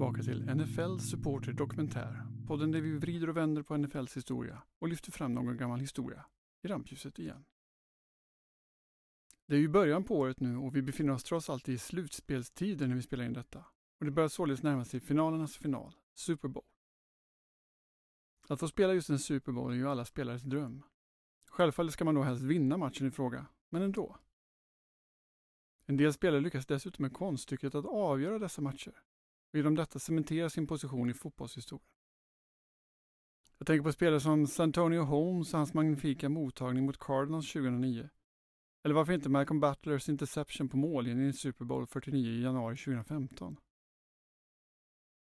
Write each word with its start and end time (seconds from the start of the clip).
tillbaka 0.00 0.22
till 0.22 0.54
NFL 0.54 0.98
Supporter 0.98 1.52
Dokumentär. 1.52 2.26
Podden 2.46 2.70
där 2.70 2.80
vi 2.80 2.98
vrider 2.98 3.28
och 3.28 3.36
vänder 3.36 3.62
på 3.62 3.76
NFLs 3.76 4.16
historia 4.16 4.62
och 4.78 4.88
lyfter 4.88 5.12
fram 5.12 5.34
någon 5.34 5.56
gammal 5.56 5.80
historia 5.80 6.26
i 6.62 6.68
rampljuset 6.68 7.18
igen. 7.18 7.44
Det 9.46 9.54
är 9.54 9.58
ju 9.58 9.68
början 9.68 10.04
på 10.04 10.18
året 10.18 10.40
nu 10.40 10.56
och 10.56 10.76
vi 10.76 10.82
befinner 10.82 11.12
oss 11.12 11.24
trots 11.24 11.50
allt 11.50 11.68
i 11.68 11.78
slutspelstider 11.78 12.86
när 12.86 12.94
vi 12.94 13.02
spelar 13.02 13.24
in 13.24 13.32
detta. 13.32 13.64
Och 13.98 14.04
det 14.04 14.10
börjar 14.10 14.28
således 14.28 14.62
närma 14.62 14.84
sig 14.84 15.00
finalernas 15.00 15.56
final, 15.56 15.94
Super 16.14 16.48
Bowl. 16.48 16.64
Att 18.48 18.60
få 18.60 18.68
spela 18.68 18.94
just 18.94 19.10
en 19.10 19.18
Super 19.18 19.52
Bowl 19.52 19.72
är 19.72 19.76
ju 19.76 19.88
alla 19.88 20.04
spelares 20.04 20.42
dröm. 20.42 20.82
Självfallet 21.46 21.92
ska 21.92 22.04
man 22.04 22.14
då 22.14 22.22
helst 22.22 22.42
vinna 22.42 22.76
matchen 22.76 23.06
i 23.06 23.10
fråga, 23.10 23.46
men 23.68 23.82
ändå. 23.82 24.16
En 25.86 25.96
del 25.96 26.12
spelare 26.12 26.40
lyckas 26.40 26.66
dessutom 26.66 27.02
med 27.02 27.12
konststycket 27.12 27.74
att 27.74 27.86
avgöra 27.86 28.38
dessa 28.38 28.62
matcher 28.62 29.02
genom 29.52 29.74
detta 29.74 29.98
cementera 29.98 30.50
sin 30.50 30.66
position 30.66 31.10
i 31.10 31.14
fotbollshistorien. 31.14 31.86
Jag 33.58 33.66
tänker 33.66 33.82
på 33.82 33.92
spelare 33.92 34.20
som 34.20 34.46
Santonio 34.46 35.00
Holmes 35.00 35.52
och 35.52 35.58
hans 35.58 35.74
magnifika 35.74 36.28
mottagning 36.28 36.86
mot 36.86 36.98
Cardinals 36.98 37.52
2009. 37.52 38.08
Eller 38.84 38.94
varför 38.94 39.12
inte 39.12 39.28
Malcolm 39.28 39.60
Butlers 39.60 40.08
interception 40.08 40.68
på 40.68 40.76
mållinjen 40.76 41.28
i 41.28 41.32
Super 41.32 41.64
Bowl 41.64 41.86
49 41.86 42.30
i 42.30 42.42
januari 42.42 42.76
2015. 42.76 43.56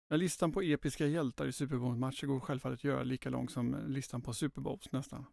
Men 0.08 0.18
listan 0.18 0.52
på 0.52 0.62
episka 0.62 1.06
hjältar 1.06 1.46
i 1.46 1.52
Super 1.52 1.76
Bowl-matcher 1.76 2.26
går 2.26 2.40
självfallet 2.40 2.78
att 2.78 2.84
göra 2.84 3.02
lika 3.02 3.30
lång 3.30 3.48
som 3.48 3.84
listan 3.86 4.22
på 4.22 4.32
Super 4.32 4.60
Bowls 4.60 4.92
nästan. 4.92 5.24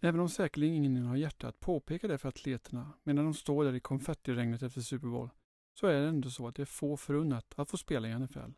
Även 0.00 0.20
om 0.20 0.28
säkerligen 0.28 0.84
ingen 0.84 1.04
har 1.04 1.16
hjärta 1.16 1.48
att 1.48 1.60
påpeka 1.60 2.08
det 2.08 2.18
för 2.18 2.28
atleterna 2.28 2.92
medan 3.02 3.24
de 3.24 3.34
står 3.34 3.64
där 3.64 3.74
i 3.74 3.80
konfettiregnet 3.80 4.62
efter 4.62 4.80
Super 4.80 5.08
Bowl, 5.08 5.30
så 5.74 5.86
är 5.86 6.00
det 6.00 6.08
ändå 6.08 6.30
så 6.30 6.48
att 6.48 6.54
det 6.54 6.62
är 6.62 6.66
få 6.66 6.96
förunnat 6.96 7.54
att 7.56 7.70
få 7.70 7.76
spela 7.76 8.08
i 8.08 8.18
NFL. 8.18 8.50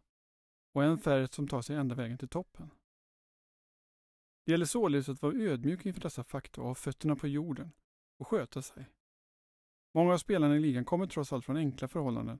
Och 0.74 0.84
en 0.84 0.98
färre 0.98 1.28
som 1.28 1.48
tar 1.48 1.62
sig 1.62 1.76
ända 1.76 1.94
vägen 1.94 2.18
till 2.18 2.28
toppen. 2.28 2.70
Det 4.44 4.52
gäller 4.52 4.66
således 4.66 5.08
att 5.08 5.22
vara 5.22 5.34
ödmjuk 5.34 5.86
inför 5.86 6.00
dessa 6.00 6.24
fakta 6.24 6.60
och 6.60 6.66
ha 6.66 6.74
fötterna 6.74 7.16
på 7.16 7.28
jorden 7.28 7.72
och 8.18 8.28
sköta 8.28 8.62
sig. 8.62 8.86
Många 9.94 10.12
av 10.12 10.18
spelarna 10.18 10.56
i 10.56 10.60
ligan 10.60 10.84
kommer 10.84 11.06
trots 11.06 11.32
allt 11.32 11.44
från 11.44 11.56
enkla 11.56 11.88
förhållanden 11.88 12.38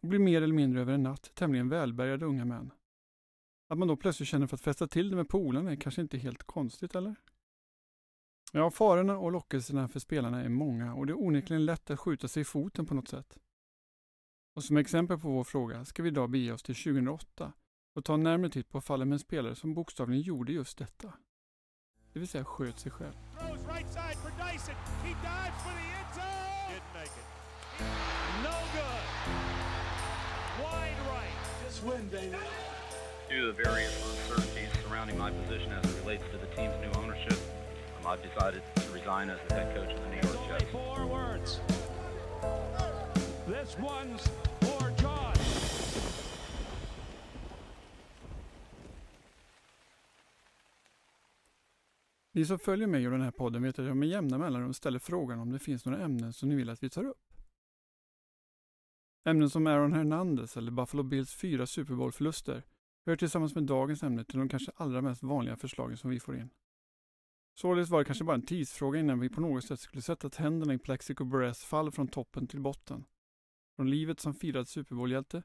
och 0.00 0.08
blir 0.08 0.18
mer 0.18 0.42
eller 0.42 0.54
mindre 0.54 0.80
över 0.80 0.92
en 0.92 1.02
natt 1.02 1.34
tämligen 1.34 1.68
välbärgade 1.68 2.26
unga 2.26 2.44
män. 2.44 2.70
Att 3.68 3.78
man 3.78 3.88
då 3.88 3.96
plötsligt 3.96 4.28
känner 4.28 4.46
för 4.46 4.56
att 4.56 4.60
fästa 4.60 4.88
till 4.88 5.10
det 5.10 5.16
med 5.16 5.28
polarna 5.28 5.70
är 5.70 5.76
kanske 5.76 6.02
inte 6.02 6.18
helt 6.18 6.42
konstigt, 6.42 6.94
eller? 6.94 7.14
Ja, 8.52 8.70
farorna 8.70 9.18
och 9.18 9.32
lockelserna 9.32 9.88
för 9.88 10.00
spelarna 10.00 10.44
är 10.44 10.48
många 10.48 10.94
och 10.94 11.06
det 11.06 11.12
är 11.12 11.22
onekligen 11.22 11.64
lätt 11.64 11.90
att 11.90 12.00
skjuta 12.00 12.28
sig 12.28 12.40
i 12.40 12.44
foten 12.44 12.86
på 12.86 12.94
något 12.94 13.08
sätt. 13.08 13.38
Och 14.58 14.64
som 14.64 14.76
exempel 14.76 15.18
på 15.18 15.28
vår 15.28 15.44
fråga 15.44 15.84
ska 15.84 16.02
vi 16.02 16.08
idag 16.08 16.30
bege 16.30 16.52
oss 16.52 16.62
till 16.62 16.74
2008 16.74 17.52
och 17.94 18.04
ta 18.04 18.14
en 18.14 18.22
närmare 18.22 18.50
titt 18.50 18.68
på 18.70 18.80
fallet 18.80 19.08
med 19.08 19.14
en 19.14 19.18
spelare 19.18 19.54
som 19.54 19.74
bokstavligen 19.74 20.22
gjorde 20.22 20.52
just 20.52 20.78
detta. 20.78 21.12
Det 22.12 22.18
vill 22.18 22.28
säga 22.28 22.44
sköt 22.44 22.78
sig 22.78 22.92
själv. 22.92 23.12
Due 33.28 33.40
to 33.40 33.52
the 33.52 33.62
various 33.62 33.94
uncertainties 34.10 34.70
surrounding 34.82 35.18
my 35.18 35.30
position 35.30 35.72
as 35.72 35.84
it 35.84 36.04
relates 36.04 36.24
to 36.32 36.38
the 36.38 36.50
team's 36.56 36.80
new 36.80 37.02
ownership, 37.02 37.38
I've 38.06 38.22
decided 38.22 38.62
to 38.74 38.92
resign 38.92 39.30
as 39.30 39.38
the 39.48 39.54
head 39.54 39.76
coach 39.76 39.94
of 39.94 40.00
the 40.04 40.08
New 40.08 40.22
York 40.28 40.48
Jets. 40.48 40.70
Four 40.72 41.06
words. 41.06 41.60
This 43.48 43.76
one's 43.78 44.22
Ni 52.32 52.44
som 52.44 52.58
följer 52.58 52.86
mig 52.86 53.06
och 53.06 53.12
den 53.12 53.20
här 53.20 53.30
podden 53.30 53.62
vet 53.62 53.78
att 53.78 53.86
jag 53.86 53.96
med 53.96 54.08
jämna 54.08 54.38
mellanrum 54.38 54.74
ställer 54.74 54.98
frågan 54.98 55.38
om 55.38 55.52
det 55.52 55.58
finns 55.58 55.84
några 55.84 56.04
ämnen 56.04 56.32
som 56.32 56.48
ni 56.48 56.54
vill 56.54 56.70
att 56.70 56.82
vi 56.82 56.90
tar 56.90 57.04
upp. 57.04 57.34
Ämnen 59.24 59.50
som 59.50 59.66
Aaron 59.66 59.92
Hernandez 59.92 60.56
eller 60.56 60.70
Buffalo 60.70 61.02
Bills 61.02 61.34
fyra 61.34 61.66
Super 61.66 61.94
Bowl-förluster 61.94 62.62
hör 63.06 63.16
tillsammans 63.16 63.54
med 63.54 63.64
dagens 63.64 64.02
ämne 64.02 64.24
till 64.24 64.38
de 64.38 64.48
kanske 64.48 64.72
allra 64.76 65.02
mest 65.02 65.22
vanliga 65.22 65.56
förslagen 65.56 65.96
som 65.96 66.10
vi 66.10 66.20
får 66.20 66.36
in. 66.36 66.50
Således 67.54 67.90
var 67.90 67.98
det 67.98 68.04
kanske 68.04 68.24
bara 68.24 68.34
en 68.34 68.46
tidsfråga 68.46 69.00
innan 69.00 69.20
vi 69.20 69.28
på 69.28 69.40
något 69.40 69.64
sätt 69.64 69.80
skulle 69.80 70.02
sätta 70.02 70.30
tänderna 70.30 70.74
i 70.74 70.78
Plexico 70.78 71.24
Barres 71.24 71.64
fall 71.64 71.90
från 71.92 72.08
toppen 72.08 72.46
till 72.46 72.60
botten. 72.60 73.04
Från 73.76 73.90
livet 73.90 74.20
som 74.20 74.34
firad 74.34 74.68
Super 74.68 74.94
Bowl-hjälte 74.94 75.42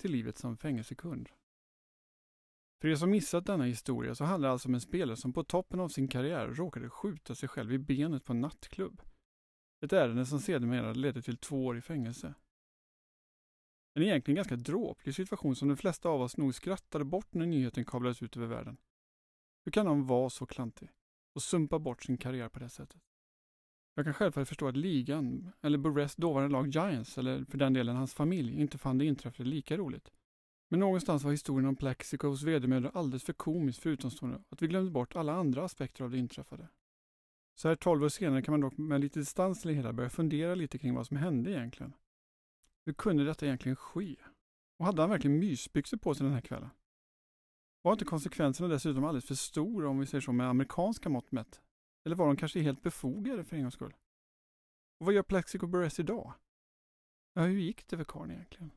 till 0.00 0.12
livet 0.12 0.38
som 0.38 0.56
fängelsekund. 0.56 1.28
För 2.80 2.88
er 2.88 2.96
som 2.96 3.10
missat 3.10 3.46
denna 3.46 3.64
historia 3.64 4.14
så 4.14 4.24
handlar 4.24 4.48
det 4.48 4.52
alltså 4.52 4.68
om 4.68 4.74
en 4.74 4.80
spelare 4.80 5.16
som 5.16 5.32
på 5.32 5.44
toppen 5.44 5.80
av 5.80 5.88
sin 5.88 6.08
karriär 6.08 6.46
råkade 6.46 6.90
skjuta 6.90 7.34
sig 7.34 7.48
själv 7.48 7.72
i 7.72 7.78
benet 7.78 8.24
på 8.24 8.32
en 8.32 8.40
nattklubb. 8.40 9.02
Ett 9.84 9.92
ärende 9.92 10.26
som 10.26 10.40
sedermera 10.40 10.92
ledde 10.92 11.22
till 11.22 11.36
två 11.36 11.66
år 11.66 11.78
i 11.78 11.80
fängelse. 11.80 12.34
En 13.94 14.02
egentligen 14.02 14.36
ganska 14.36 14.56
dråplig 14.56 15.14
situation 15.14 15.56
som 15.56 15.68
de 15.68 15.76
flesta 15.76 16.08
av 16.08 16.20
oss 16.20 16.36
nog 16.36 16.54
skrattade 16.54 17.04
bort 17.04 17.34
när 17.34 17.46
nyheten 17.46 17.84
kablades 17.84 18.22
ut 18.22 18.36
över 18.36 18.46
världen. 18.46 18.76
Hur 19.64 19.72
kan 19.72 19.86
någon 19.86 20.06
vara 20.06 20.30
så 20.30 20.46
klantig? 20.46 20.88
och 21.38 21.42
sumpa 21.42 21.78
bort 21.78 22.02
sin 22.02 22.18
karriär 22.18 22.48
på 22.48 22.58
det 22.58 22.68
sättet. 22.68 23.00
Jag 23.94 24.04
kan 24.04 24.14
självfallet 24.14 24.48
förstå 24.48 24.68
att 24.68 24.76
ligan, 24.76 25.52
eller 25.60 25.78
Burress 25.78 26.16
dåvarande 26.16 26.52
lag 26.52 26.68
Giants, 26.68 27.18
eller 27.18 27.44
för 27.44 27.58
den 27.58 27.72
delen 27.72 27.96
hans 27.96 28.14
familj, 28.14 28.60
inte 28.60 28.78
fann 28.78 28.98
det 28.98 29.04
inträffade 29.04 29.48
lika 29.48 29.76
roligt. 29.76 30.12
Men 30.68 30.80
någonstans 30.80 31.24
var 31.24 31.30
historien 31.30 31.68
om 31.68 31.76
Plexicos 31.76 32.42
vedermödor 32.42 32.90
alldeles 32.94 33.24
för 33.24 33.32
komisk 33.32 33.82
för 33.82 33.90
utomstående 33.90 34.42
att 34.48 34.62
vi 34.62 34.66
glömde 34.66 34.90
bort 34.90 35.16
alla 35.16 35.32
andra 35.32 35.64
aspekter 35.64 36.04
av 36.04 36.10
det 36.10 36.18
inträffade. 36.18 36.68
Så 37.54 37.68
här 37.68 37.76
tolv 37.76 38.04
år 38.04 38.08
senare 38.08 38.42
kan 38.42 38.52
man 38.52 38.60
dock 38.60 38.78
med 38.78 39.00
lite 39.00 39.18
distans 39.18 39.60
till 39.60 39.68
det 39.68 39.74
hela 39.74 39.92
börja 39.92 40.10
fundera 40.10 40.54
lite 40.54 40.78
kring 40.78 40.94
vad 40.94 41.06
som 41.06 41.16
hände 41.16 41.50
egentligen. 41.50 41.94
Hur 42.84 42.92
kunde 42.92 43.24
detta 43.24 43.46
egentligen 43.46 43.76
ske? 43.76 44.16
Och 44.78 44.86
hade 44.86 45.02
han 45.02 45.10
verkligen 45.10 45.38
mysbyxor 45.38 45.96
på 45.96 46.14
sig 46.14 46.24
den 46.24 46.34
här 46.34 46.40
kvällen? 46.40 46.70
Var 47.82 47.92
inte 47.92 48.04
konsekvenserna 48.04 48.68
dessutom 48.68 49.04
alldeles 49.04 49.24
för 49.24 49.34
stora 49.34 49.88
om 49.88 49.98
vi 49.98 50.06
säger 50.06 50.22
så 50.22 50.32
med 50.32 50.48
amerikanska 50.48 51.08
mått 51.08 51.32
mätt? 51.32 51.62
Eller 52.04 52.16
var 52.16 52.26
de 52.26 52.36
kanske 52.36 52.60
helt 52.60 52.82
befogade 52.82 53.44
för 53.44 53.56
en 53.56 53.62
gångs 53.62 53.74
skull? 53.74 53.94
Och 55.00 55.06
vad 55.06 55.14
gör 55.14 55.22
Plexico 55.22 55.66
Burress 55.66 56.00
idag? 56.00 56.32
Ja, 57.34 57.42
hur 57.42 57.58
gick 57.58 57.88
det 57.88 57.96
för 57.96 58.04
karln 58.04 58.30
egentligen? 58.30 58.70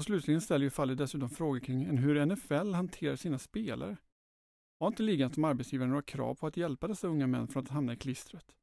Och 0.00 0.04
slutligen 0.04 0.40
ställer 0.40 0.64
ju 0.64 0.70
fallet 0.70 0.98
dessutom 0.98 1.30
frågor 1.30 1.60
kring 1.60 1.98
hur 1.98 2.26
NFL 2.26 2.74
hanterar 2.74 3.16
sina 3.16 3.38
spelare. 3.38 3.96
Har 4.78 4.88
inte 4.88 5.02
ligan 5.02 5.32
som 5.32 5.44
arbetsgivare 5.44 5.88
några 5.88 6.02
krav 6.02 6.34
på 6.34 6.46
att 6.46 6.56
hjälpa 6.56 6.88
dessa 6.88 7.08
unga 7.08 7.26
män 7.26 7.48
från 7.48 7.64
att 7.64 7.70
hamna 7.70 7.92
i 7.92 7.96
klistret? 7.96 8.56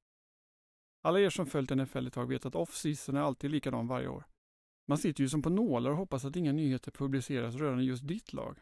Alla 1.02 1.20
er 1.20 1.30
som 1.30 1.46
följt 1.46 1.70
NFL 1.70 2.08
ett 2.08 2.14
tag 2.14 2.28
vet 2.28 2.46
att 2.46 2.56
off-season 2.56 3.18
är 3.18 3.22
alltid 3.22 3.52
likadan 3.52 3.88
varje 3.88 4.08
år. 4.08 4.24
Man 4.88 4.98
sitter 4.98 5.24
ju 5.24 5.30
som 5.30 5.42
på 5.42 5.50
nålar 5.50 5.92
och 5.92 5.98
hoppas 5.98 6.26
att 6.26 6.36
inga 6.36 6.52
nyheter 6.52 6.92
publiceras 6.92 7.56
rörande 7.56 7.84
just 7.84 8.08
ditt 8.08 8.34
lag. 8.34 8.60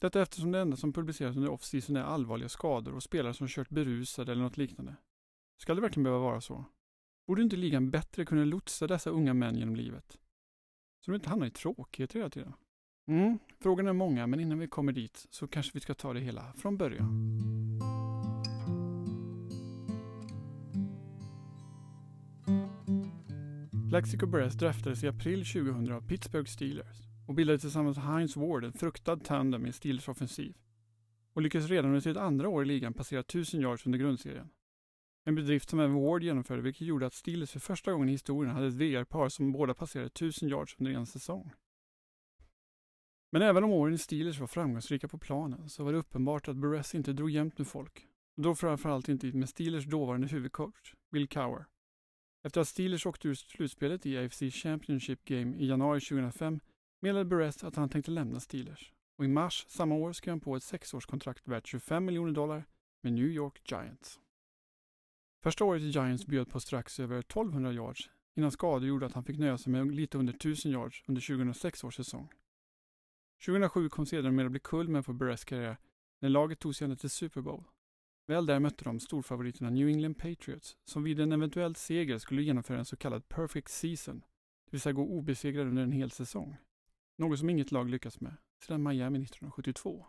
Detta 0.00 0.22
eftersom 0.22 0.52
det 0.52 0.58
enda 0.58 0.76
som 0.76 0.92
publiceras 0.92 1.36
under 1.36 1.50
off-season 1.50 1.96
är 1.96 2.02
allvarliga 2.02 2.48
skador 2.48 2.94
och 2.94 3.02
spelare 3.02 3.34
som 3.34 3.48
kört 3.48 3.68
berusade 3.68 4.32
eller 4.32 4.42
något 4.42 4.56
liknande. 4.56 4.96
Ska 5.60 5.74
det 5.74 5.80
verkligen 5.80 6.04
behöva 6.04 6.24
vara 6.24 6.40
så? 6.40 6.64
Borde 7.26 7.42
inte 7.42 7.56
ligan 7.56 7.90
bättre 7.90 8.24
kunna 8.24 8.44
lotsa 8.44 8.86
dessa 8.86 9.10
unga 9.10 9.34
män 9.34 9.58
genom 9.58 9.76
livet? 9.76 10.18
Så 11.00 11.10
de 11.10 11.14
inte 11.14 11.28
hamnar 11.28 11.46
i 11.46 11.50
tråkigheter 11.50 12.18
hela 12.18 12.30
tiden. 12.30 12.52
Mm, 13.08 13.38
frågorna 13.60 13.90
är 13.90 13.94
många, 13.94 14.26
men 14.26 14.40
innan 14.40 14.58
vi 14.58 14.68
kommer 14.68 14.92
dit 14.92 15.26
så 15.30 15.48
kanske 15.48 15.70
vi 15.74 15.80
ska 15.80 15.94
ta 15.94 16.12
det 16.12 16.20
hela 16.20 16.52
från 16.52 16.76
början. 16.76 17.40
Lexico 23.92 24.26
Bress 24.26 24.54
draftades 24.54 25.04
i 25.04 25.08
april 25.08 25.46
2000 25.46 25.92
av 25.92 26.08
Pittsburgh 26.08 26.50
Steelers 26.50 26.96
och 27.28 27.34
bildade 27.34 27.58
tillsammans 27.58 27.96
med 27.96 28.06
Heinz 28.06 28.36
Ward 28.36 28.64
en 28.64 28.72
fruktad 28.72 29.16
tandem 29.16 29.66
i 29.66 29.72
Steelers 29.72 30.08
offensiv 30.08 30.56
och 31.32 31.42
lyckades 31.42 31.68
redan 31.68 31.84
under 31.84 32.00
sitt 32.00 32.16
andra 32.16 32.48
år 32.48 32.62
i 32.62 32.66
ligan 32.66 32.94
passera 32.94 33.20
1000 33.20 33.60
yards 33.60 33.86
under 33.86 33.98
grundserien. 33.98 34.48
En 35.24 35.34
bedrift 35.34 35.70
som 35.70 35.80
även 35.80 36.02
Ward 36.02 36.22
genomförde 36.22 36.62
vilket 36.62 36.86
gjorde 36.86 37.06
att 37.06 37.14
Steelers 37.14 37.50
för 37.50 37.60
första 37.60 37.92
gången 37.92 38.08
i 38.08 38.12
historien 38.12 38.54
hade 38.54 38.66
ett 38.66 38.74
VR-par 38.74 39.28
som 39.28 39.52
båda 39.52 39.74
passerade 39.74 40.06
1000 40.06 40.48
yards 40.48 40.76
under 40.78 40.92
en 40.92 41.06
säsong. 41.06 41.52
Men 43.32 43.42
även 43.42 43.64
om 43.64 43.70
åren 43.70 43.94
i 43.94 43.98
Steelers 43.98 44.40
var 44.40 44.46
framgångsrika 44.46 45.08
på 45.08 45.18
planen 45.18 45.68
så 45.68 45.84
var 45.84 45.92
det 45.92 45.98
uppenbart 45.98 46.48
att 46.48 46.56
Burress 46.56 46.94
inte 46.94 47.12
drog 47.12 47.30
jämnt 47.30 47.58
med 47.58 47.66
folk. 47.66 48.06
Och 48.36 48.42
då 48.42 48.54
framförallt 48.54 49.08
inte 49.08 49.26
med 49.26 49.48
Steelers 49.48 49.86
dåvarande 49.86 50.26
huvudcoach, 50.26 50.94
Bill 51.12 51.28
Cower. 51.28 51.66
Efter 52.46 52.60
att 52.60 52.68
Steelers 52.68 53.06
åkte 53.06 53.28
ur 53.28 53.34
slutspelet 53.34 54.06
i 54.06 54.18
AFC 54.18 54.42
Championship 54.50 55.24
Game 55.24 55.56
i 55.56 55.66
januari 55.66 56.00
2005 56.00 56.60
meddelade 57.00 57.24
Burress 57.24 57.64
att 57.64 57.76
han 57.76 57.88
tänkte 57.88 58.10
lämna 58.10 58.40
Steelers 58.40 58.92
och 59.20 59.24
i 59.24 59.28
mars 59.28 59.66
samma 59.68 59.94
år 59.94 60.12
skrev 60.12 60.32
han 60.32 60.40
på 60.40 60.56
ett 60.56 60.62
sexårskontrakt 60.62 61.48
värt 61.48 61.66
25 61.66 62.04
miljoner 62.04 62.32
dollar 62.32 62.64
med 63.02 63.12
New 63.12 63.26
York 63.26 63.70
Giants. 63.70 64.20
Första 65.42 65.64
året 65.64 65.82
i 65.82 65.88
Giants 65.88 66.26
bjöd 66.26 66.48
på 66.48 66.60
strax 66.60 67.00
över 67.00 67.18
1200 67.18 67.72
yards 67.72 68.10
innan 68.34 68.50
skador 68.50 68.88
gjorde 68.88 69.06
att 69.06 69.12
han 69.12 69.24
fick 69.24 69.38
nöja 69.38 69.58
sig 69.58 69.72
med 69.72 69.94
lite 69.94 70.18
under 70.18 70.34
1000 70.34 70.72
yards 70.72 71.04
under 71.06 71.22
2006 71.22 71.84
års 71.84 71.96
säsong. 71.96 72.32
2007 73.46 73.88
kom 73.88 74.06
sedan 74.06 74.34
med 74.34 74.46
att 74.46 74.50
bli 74.50 74.60
kulmen 74.60 75.02
på 75.02 75.12
Burres 75.12 75.44
karriär 75.44 75.76
när 76.20 76.28
laget 76.28 76.58
tog 76.58 76.74
sig 76.74 76.84
ända 76.84 76.96
till 76.96 77.10
Super 77.10 77.40
Bowl. 77.40 77.64
Väl 78.26 78.46
där 78.46 78.60
mötte 78.60 78.84
de 78.84 79.00
storfavoriterna 79.00 79.70
New 79.70 79.88
England 79.88 80.14
Patriots 80.14 80.76
som 80.84 81.02
vid 81.02 81.20
en 81.20 81.32
eventuell 81.32 81.74
seger 81.74 82.18
skulle 82.18 82.42
genomföra 82.42 82.78
en 82.78 82.84
så 82.84 82.96
kallad 82.96 83.28
perfect 83.28 83.68
season, 83.68 84.18
det 84.64 84.70
vill 84.70 84.80
säga 84.80 84.92
gå 84.92 85.02
obesegrad 85.02 85.66
under 85.66 85.82
en 85.82 85.92
hel 85.92 86.10
säsong. 86.10 86.56
Något 87.18 87.38
som 87.38 87.50
inget 87.50 87.72
lag 87.72 87.90
lyckats 87.90 88.20
med 88.20 88.36
sedan 88.66 88.82
Miami 88.82 89.18
1972. 89.18 90.06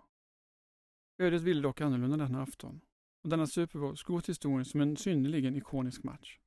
Ödet 1.18 1.42
ville 1.42 1.62
dock 1.62 1.82
annorlunda 1.82 2.18
denna 2.18 2.42
afton 2.42 2.82
och 3.24 3.30
denna 3.30 3.48
Super 3.48 3.80
Bowl 3.80 3.98
skulle 3.98 4.16
gå 4.16 4.22
till 4.22 4.32
historien 4.32 4.66
som 4.66 4.82
en 4.82 4.98
synnerligen 4.98 5.56
ikonisk 5.56 6.04
match. 6.04 6.40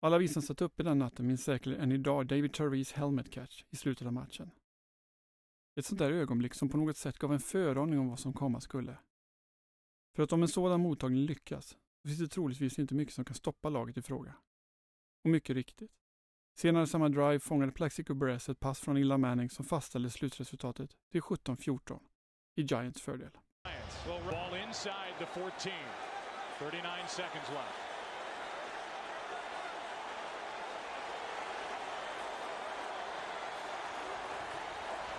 Alla 0.00 0.18
vi 0.18 0.28
som 0.28 0.42
satt 0.42 0.62
uppe 0.62 0.82
den 0.82 0.98
natten 0.98 1.26
minns 1.26 1.44
säkert 1.44 1.78
än 1.78 1.92
idag 1.92 2.26
David 2.26 2.52
Turvees 2.52 2.92
helmet 2.92 3.30
catch 3.30 3.64
i 3.70 3.76
slutet 3.76 4.06
av 4.06 4.12
matchen. 4.12 4.50
Ett 5.76 5.86
sånt 5.86 5.98
där 5.98 6.12
ögonblick 6.12 6.54
som 6.54 6.68
på 6.68 6.76
något 6.76 6.96
sätt 6.96 7.18
gav 7.18 7.32
en 7.32 7.40
föraning 7.40 7.98
om 7.98 8.08
vad 8.08 8.18
som 8.18 8.32
komma 8.32 8.60
skulle. 8.60 8.98
För 10.16 10.22
att 10.22 10.32
om 10.32 10.42
en 10.42 10.48
sådan 10.48 10.80
mottagning 10.80 11.22
lyckas, 11.22 11.68
så 12.02 12.08
finns 12.08 12.18
det 12.18 12.28
troligtvis 12.28 12.78
inte 12.78 12.94
mycket 12.94 13.14
som 13.14 13.24
kan 13.24 13.34
stoppa 13.34 13.68
laget 13.68 13.96
i 13.96 14.02
fråga. 14.02 14.34
Och 15.24 15.30
mycket 15.30 15.56
riktigt. 15.56 15.92
Senare 16.56 16.86
samma 16.86 17.08
drive 17.08 17.40
fångade 17.40 17.72
Plaxico 17.72 18.14
Burress 18.14 18.48
ett 18.48 18.60
pass 18.60 18.80
från 18.80 18.96
Illa 18.96 19.18
Manning 19.18 19.50
som 19.50 19.64
fastställde 19.64 20.10
slutresultatet 20.10 20.96
till 21.12 21.20
17-14 21.20 22.00
i 22.56 22.62
Giants 22.62 23.00
fördel. 23.00 23.30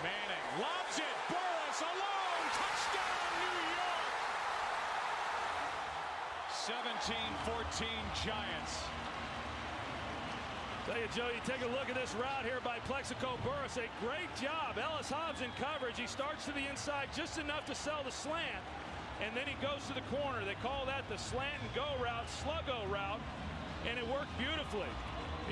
Manning 0.03 0.45
lobs 0.61 0.97
it. 0.97 1.17
Burris 1.27 1.81
alone. 1.81 2.45
Touchdown, 2.55 3.29
New 3.41 3.57
York. 3.73 4.13
17-14 7.83 7.87
Giants. 8.23 8.83
Tell 10.85 10.97
you, 10.97 11.07
Joe, 11.15 11.29
you 11.33 11.41
take 11.45 11.61
a 11.61 11.67
look 11.67 11.89
at 11.89 11.95
this 11.95 12.15
route 12.15 12.45
here 12.45 12.59
by 12.63 12.79
Plexico 12.87 13.37
Burris. 13.43 13.77
A 13.77 13.89
great 14.03 14.33
job. 14.41 14.77
Ellis 14.77 15.09
Hobbs 15.09 15.41
in 15.41 15.51
coverage. 15.59 15.99
He 15.99 16.07
starts 16.07 16.45
to 16.45 16.51
the 16.51 16.67
inside 16.69 17.09
just 17.15 17.37
enough 17.37 17.65
to 17.65 17.75
sell 17.75 18.01
the 18.03 18.11
slant, 18.11 18.63
and 19.23 19.31
then 19.37 19.47
he 19.51 19.55
goes 19.67 19.81
to 19.89 19.93
the 19.99 20.05
corner. 20.15 20.39
They 20.45 20.59
call 20.67 20.85
that 20.85 21.03
the 21.09 21.17
slant 21.17 21.59
and 21.65 21.71
go 21.83 21.89
route, 22.05 22.27
sluggo 22.41 22.79
route, 22.97 23.23
and 23.87 23.95
it 24.01 24.05
worked 24.15 24.33
beautifully. 24.37 24.91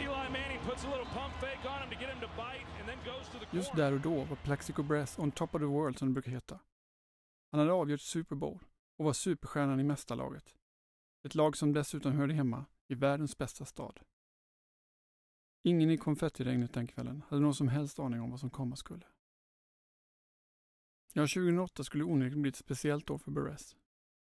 Eli 0.04 0.30
Manning 0.30 0.62
puts 0.69 0.84
a 0.86 0.90
little 0.94 1.10
pump 1.18 1.34
fake 1.42 1.64
on 1.74 1.80
him 1.84 1.90
to 1.90 1.98
get 2.02 2.10
him 2.14 2.19
to 2.22 2.31
bite, 2.44 2.68
and 2.80 2.86
then 2.90 2.98
goes 3.12 3.25
to 3.34 3.38
the 3.40 3.46
corner. 3.46 3.60
Just 3.60 3.75
där 3.75 3.92
och 3.94 4.02
då 4.02 4.24
var 4.24 4.36
Plaxico 4.36 4.84
Burress 4.84 5.19
on 5.19 5.31
top 5.31 5.56
of 5.56 5.62
the 5.62 5.66
world 5.66 6.00
som 6.00 6.08
det 6.08 6.14
brukar 6.14 6.31
heta. 6.31 6.60
Han 7.52 7.60
hade 7.60 7.72
avgjort 7.72 8.02
Super 8.02 8.36
Bowl 8.36 8.60
och 8.98 9.06
var 9.06 9.14
superstjärnan 9.14 9.80
i 9.80 9.84
mästarlaget. 9.84 10.56
Ett 11.24 11.36
lag 11.36 11.58
som 11.58 11.74
dessutom 11.74 12.12
hörde 12.12 12.34
hemma 12.34 12.66
i 12.88 12.96
världens 12.96 13.38
bästa 13.38 13.66
stad. 13.66 14.00
Ingen 15.64 15.90
i 15.90 15.98
konfettiregnet 15.98 16.74
den 16.74 16.88
kvällen 16.88 17.24
hade 17.30 17.42
någon 17.42 17.56
som 17.56 17.68
helst 17.68 18.00
aning 18.00 18.22
om 18.22 18.31
vad 18.31 18.40
som 18.40 18.50
komma 18.50 18.75
skulle. 18.75 19.06
Ja, 21.13 21.21
2008 21.21 21.83
skulle 21.83 22.04
onekligen 22.04 22.42
bli 22.42 22.50
ett 22.50 22.56
speciellt 22.56 23.09
år 23.09 23.18
för 23.18 23.31
Burress. 23.31 23.75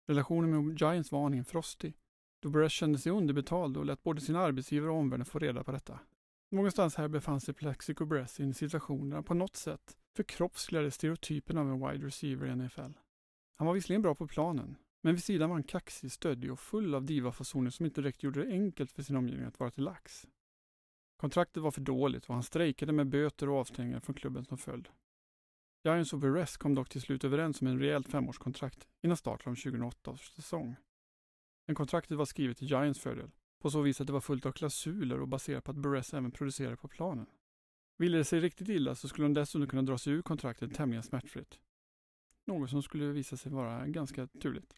Relationen 0.07 0.68
med 0.68 0.81
Giants 0.81 1.12
var 1.12 1.25
aningen 1.25 1.45
frostig, 1.45 1.94
då 2.41 2.50
Burress 2.50 2.71
kände 2.71 3.00
sig 3.00 3.12
underbetald 3.12 3.77
och 3.77 3.85
lät 3.85 4.03
både 4.03 4.21
sin 4.21 4.35
arbetsgivare 4.35 4.91
och 4.91 4.97
omvärlden 4.97 5.25
få 5.25 5.39
reda 5.39 5.63
på 5.63 5.71
detta. 5.71 6.00
Någonstans 6.51 6.95
här 6.95 7.07
befann 7.07 7.41
sig 7.41 7.53
Plexico 7.53 8.06
Burress 8.06 8.39
i 8.39 8.44
en 8.44 8.53
situation 8.53 9.09
där 9.09 9.15
han 9.15 9.24
på 9.24 9.33
något 9.33 9.56
sätt 9.56 9.97
förkroppsligade 10.15 10.91
stereotypen 10.91 11.57
av 11.57 11.69
en 11.69 11.88
wide 11.88 12.06
receiver 12.07 12.47
i 12.47 12.56
NFL. 12.56 12.91
Han 13.56 13.68
var 13.68 13.74
visserligen 13.74 14.01
bra 14.01 14.15
på 14.15 14.27
planen, 14.27 14.75
men 15.01 15.13
vid 15.13 15.24
sidan 15.24 15.50
var 15.50 15.56
han 15.56 15.63
kaxig, 15.63 16.12
stöddig 16.12 16.51
och 16.51 16.59
full 16.59 16.95
av 16.95 17.06
divafasoner 17.06 17.69
som 17.69 17.85
inte 17.85 18.01
direkt 18.01 18.24
gjorde 18.24 18.44
det 18.44 18.51
enkelt 18.51 18.91
för 18.91 19.03
sin 19.03 19.15
omgivning 19.15 19.45
att 19.45 19.59
vara 19.59 19.71
till 19.71 19.83
lax. 19.83 20.27
Kontraktet 21.18 21.63
var 21.63 21.71
för 21.71 21.81
dåligt 21.81 22.25
och 22.25 22.33
han 22.33 22.44
strejkade 22.44 22.91
med 22.91 23.07
böter 23.07 23.50
och 23.50 23.57
avstängningar 23.57 24.00
från 24.00 24.15
klubben 24.15 24.45
som 24.45 24.57
följd. 24.57 24.89
Giants 25.83 26.13
och 26.13 26.21
Perez 26.21 26.57
kom 26.57 26.75
dock 26.75 26.89
till 26.89 27.01
slut 27.01 27.24
överens 27.24 27.62
om 27.62 27.68
en 27.68 27.80
rejält 27.80 28.07
femårskontrakt 28.07 28.88
innan 29.01 29.18
starten 29.18 29.51
av 29.51 29.56
2008 29.56 30.12
års 30.12 30.31
säsong. 30.31 30.75
Men 31.68 31.75
kontraktet 31.75 32.18
var 32.18 32.25
skrivet 32.25 32.57
till 32.57 32.68
Giants 32.69 33.00
fördel, 33.00 33.31
på 33.62 33.71
så 33.71 33.81
vis 33.81 34.01
att 34.01 34.07
det 34.07 34.13
var 34.13 34.21
fullt 34.21 34.45
av 34.45 34.51
klausuler 34.51 35.21
och 35.21 35.27
baserat 35.27 35.63
på 35.63 35.71
att 35.71 35.77
Burress 35.77 36.13
även 36.13 36.31
producerade 36.31 36.77
på 36.77 36.88
planen. 36.88 37.25
Ville 37.97 38.18
det 38.18 38.24
sig 38.24 38.39
riktigt 38.39 38.69
illa 38.69 38.95
så 38.95 39.07
skulle 39.07 39.25
de 39.25 39.33
dessutom 39.33 39.68
kunna 39.68 39.81
dra 39.81 39.97
sig 39.97 40.13
ur 40.13 40.21
kontraktet 40.21 40.75
tämligen 40.75 41.03
smärtfritt. 41.03 41.59
Något 42.45 42.69
som 42.69 42.83
skulle 42.83 43.06
visa 43.06 43.38
sig 43.38 43.51
vara 43.51 43.88
ganska 43.88 44.27
turligt. 44.27 44.74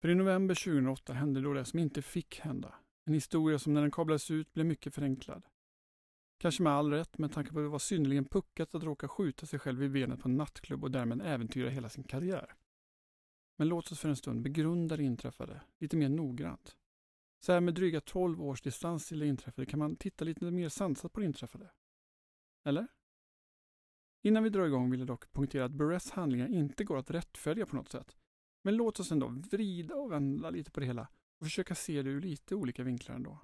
För 0.00 0.08
i 0.08 0.14
november 0.14 0.54
2008 0.54 1.12
hände 1.12 1.40
då 1.40 1.52
det 1.52 1.64
som 1.64 1.78
inte 1.78 2.02
fick 2.02 2.40
hända. 2.40 2.74
En 3.04 3.14
historia 3.14 3.58
som 3.58 3.74
när 3.74 3.80
den 3.80 3.90
kablades 3.90 4.30
ut 4.30 4.52
blev 4.52 4.66
mycket 4.66 4.94
förenklad. 4.94 5.42
Kanske 6.40 6.62
med 6.62 6.72
all 6.72 6.90
rätt 6.90 7.18
med 7.18 7.32
tanke 7.32 7.52
på 7.52 7.58
att 7.58 7.64
det 7.64 7.68
var 7.68 7.78
synnerligen 7.78 8.24
puckat 8.24 8.74
att 8.74 8.82
råka 8.82 9.08
skjuta 9.08 9.46
sig 9.46 9.58
själv 9.58 9.82
i 9.82 9.88
benet 9.88 10.20
på 10.20 10.28
en 10.28 10.36
nattklubb 10.36 10.84
och 10.84 10.90
därmed 10.90 11.22
äventyra 11.22 11.70
hela 11.70 11.88
sin 11.88 12.04
karriär. 12.04 12.54
Men 13.56 13.68
låt 13.68 13.92
oss 13.92 14.00
för 14.00 14.08
en 14.08 14.16
stund 14.16 14.42
begrunda 14.42 14.96
det 14.96 15.02
inträffade 15.02 15.60
lite 15.78 15.96
mer 15.96 16.08
noggrant. 16.08 16.76
Så 17.40 17.52
här 17.52 17.60
med 17.60 17.74
dryga 17.74 18.00
12 18.00 18.42
års 18.42 18.62
distans 18.62 19.08
till 19.08 19.18
det 19.18 19.26
inträffade 19.26 19.66
kan 19.66 19.78
man 19.78 19.96
titta 19.96 20.24
lite 20.24 20.50
mer 20.50 20.68
sansat 20.68 21.12
på 21.12 21.20
det 21.20 21.26
inträffade. 21.26 21.70
Eller? 22.64 22.86
Innan 24.22 24.42
vi 24.42 24.50
drar 24.50 24.66
igång 24.66 24.90
vill 24.90 25.00
jag 25.00 25.06
dock 25.06 25.32
punktera 25.32 25.64
att 25.64 25.72
Burress 25.72 26.10
handlingar 26.10 26.48
inte 26.48 26.84
går 26.84 26.98
att 26.98 27.10
rättfärdiga 27.10 27.66
på 27.66 27.76
något 27.76 27.88
sätt. 27.88 28.16
Men 28.62 28.76
låt 28.76 29.00
oss 29.00 29.12
ändå 29.12 29.28
vrida 29.28 29.94
och 29.94 30.12
vända 30.12 30.50
lite 30.50 30.70
på 30.70 30.80
det 30.80 30.86
hela 30.86 31.08
och 31.40 31.46
försöka 31.46 31.74
se 31.74 32.02
det 32.02 32.10
ur 32.10 32.20
lite 32.20 32.54
olika 32.54 32.82
vinklar 32.82 33.14
ändå. 33.14 33.38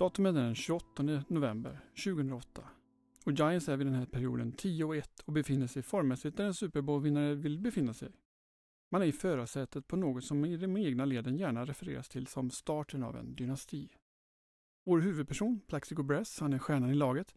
Datumet 0.00 0.36
är 0.36 0.42
den 0.42 0.54
28 0.54 1.02
november 1.28 1.80
2008 2.04 2.62
och 3.24 3.32
Giants 3.32 3.68
är 3.68 3.76
vid 3.76 3.86
den 3.86 3.94
här 3.94 4.06
perioden 4.06 4.52
10 4.52 4.84
och 4.84 4.96
1 4.96 5.20
och 5.20 5.32
befinner 5.32 5.66
sig 5.66 5.82
formmässigt 5.82 6.36
där 6.36 6.44
en 6.44 6.54
Super 6.54 6.80
Bowl-vinnare 6.80 7.34
vill 7.34 7.58
befinna 7.58 7.94
sig. 7.94 8.12
Man 8.90 9.02
är 9.02 9.06
i 9.06 9.12
förarsätet 9.12 9.86
på 9.86 9.96
något 9.96 10.24
som 10.24 10.44
i 10.44 10.56
de 10.56 10.76
egna 10.76 11.04
leden 11.04 11.36
gärna 11.36 11.64
refereras 11.64 12.08
till 12.08 12.26
som 12.26 12.50
starten 12.50 13.02
av 13.02 13.16
en 13.16 13.34
dynasti. 13.34 13.88
Vår 14.86 15.00
huvudperson, 15.00 15.60
Plaxico 15.66 16.02
Bress, 16.02 16.40
han 16.40 16.52
är 16.52 16.58
stjärnan 16.58 16.90
i 16.90 16.94
laget. 16.94 17.34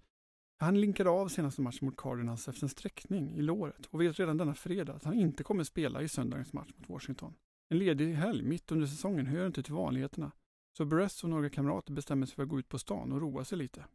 Han 0.60 0.82
linkade 0.82 1.10
av 1.10 1.28
senaste 1.28 1.62
matchen 1.62 1.86
mot 1.86 1.98
Cardinals 1.98 2.48
efter 2.48 2.64
en 2.64 2.70
sträckning 2.70 3.36
i 3.36 3.42
låret 3.42 3.86
och 3.86 4.02
vet 4.02 4.20
redan 4.20 4.38
denna 4.38 4.56
fredag 4.56 4.94
att 4.94 5.04
han 5.04 5.14
inte 5.14 5.44
kommer 5.44 5.64
spela 5.64 6.02
i 6.02 6.08
söndagens 6.08 6.54
match 6.54 6.72
mot 6.78 6.90
Washington. 6.90 7.34
En 7.70 7.80
ledig 7.80 8.14
helg 8.14 8.44
mitt 8.44 8.72
under 8.72 8.88
säsongen 8.88 9.26
hör 9.26 9.48
inte 9.48 9.64
till 9.64 9.74
vanligheterna, 9.74 10.32
så 10.78 10.86
Bress 10.86 11.24
och 11.24 11.30
några 11.30 11.50
kamrater 11.50 11.94
bestämmer 11.94 12.26
sig 12.26 12.36
för 12.36 12.44
att 12.44 12.50
gå 12.50 12.60
ut 12.60 12.70
på 12.70 12.80
stan 12.80 13.12
och 13.12 13.22
roa 13.22 13.46
sig 13.46 13.58
lite. 13.58 13.86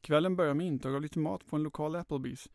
Kvällen 0.00 0.36
börjar 0.36 0.54
med 0.54 0.66
intag 0.66 0.94
av 0.94 1.02
lite 1.02 1.18
mat 1.18 1.46
på 1.46 1.56
en 1.56 1.62
lokal 1.62 1.96
Applebee's. 1.96 2.50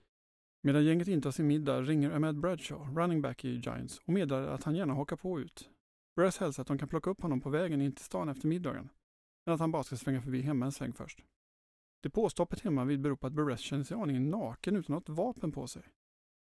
Medan 0.62 0.86
gänget 0.86 1.08
intar 1.08 1.32
sin 1.32 1.48
middag 1.48 1.82
ringer 1.82 2.12
Ahmed 2.12 2.39
Bradshaw, 2.39 3.01
running 3.01 3.22
back 3.22 3.46
i 3.46 3.50
Giants, 3.50 4.00
och 4.00 4.13
meddelar 4.13 4.48
att 4.48 4.63
han 4.63 4.75
gärna 4.75 4.94
hakar 4.94 5.15
på 5.15 5.39
ut. 5.39 5.70
Bress 6.15 6.38
hälsar 6.38 6.62
att 6.62 6.68
de 6.68 6.77
kan 6.77 6.88
plocka 6.88 7.10
upp 7.10 7.22
honom 7.22 7.41
på 7.41 7.50
vägen 7.50 7.82
in 7.82 7.91
till 7.91 8.06
stan 8.06 8.29
efter 8.29 8.48
middagen, 8.48 8.89
men 9.46 9.53
att 9.53 9.60
han 9.60 9.72
bara 9.72 9.84
ska 9.84 9.98
svänga 9.98 10.22
förbi 10.22 10.41
hemma 10.41 10.65
en 10.65 10.72
sväng 10.72 10.94
först. 10.94 11.24
Det 12.01 12.10
påstoppet 12.10 12.60
hemma 12.60 12.86
vid 12.86 13.01
beror 13.01 13.15
på 13.15 13.27
att 13.27 13.34
Buress 13.34 13.60
känner 13.60 13.84
sig 13.84 13.98
aningen 13.98 14.29
naken 14.29 14.75
utan 14.75 14.96
något 14.96 15.10
vapen 15.10 15.51
på 15.51 15.68
sig. 15.68 15.84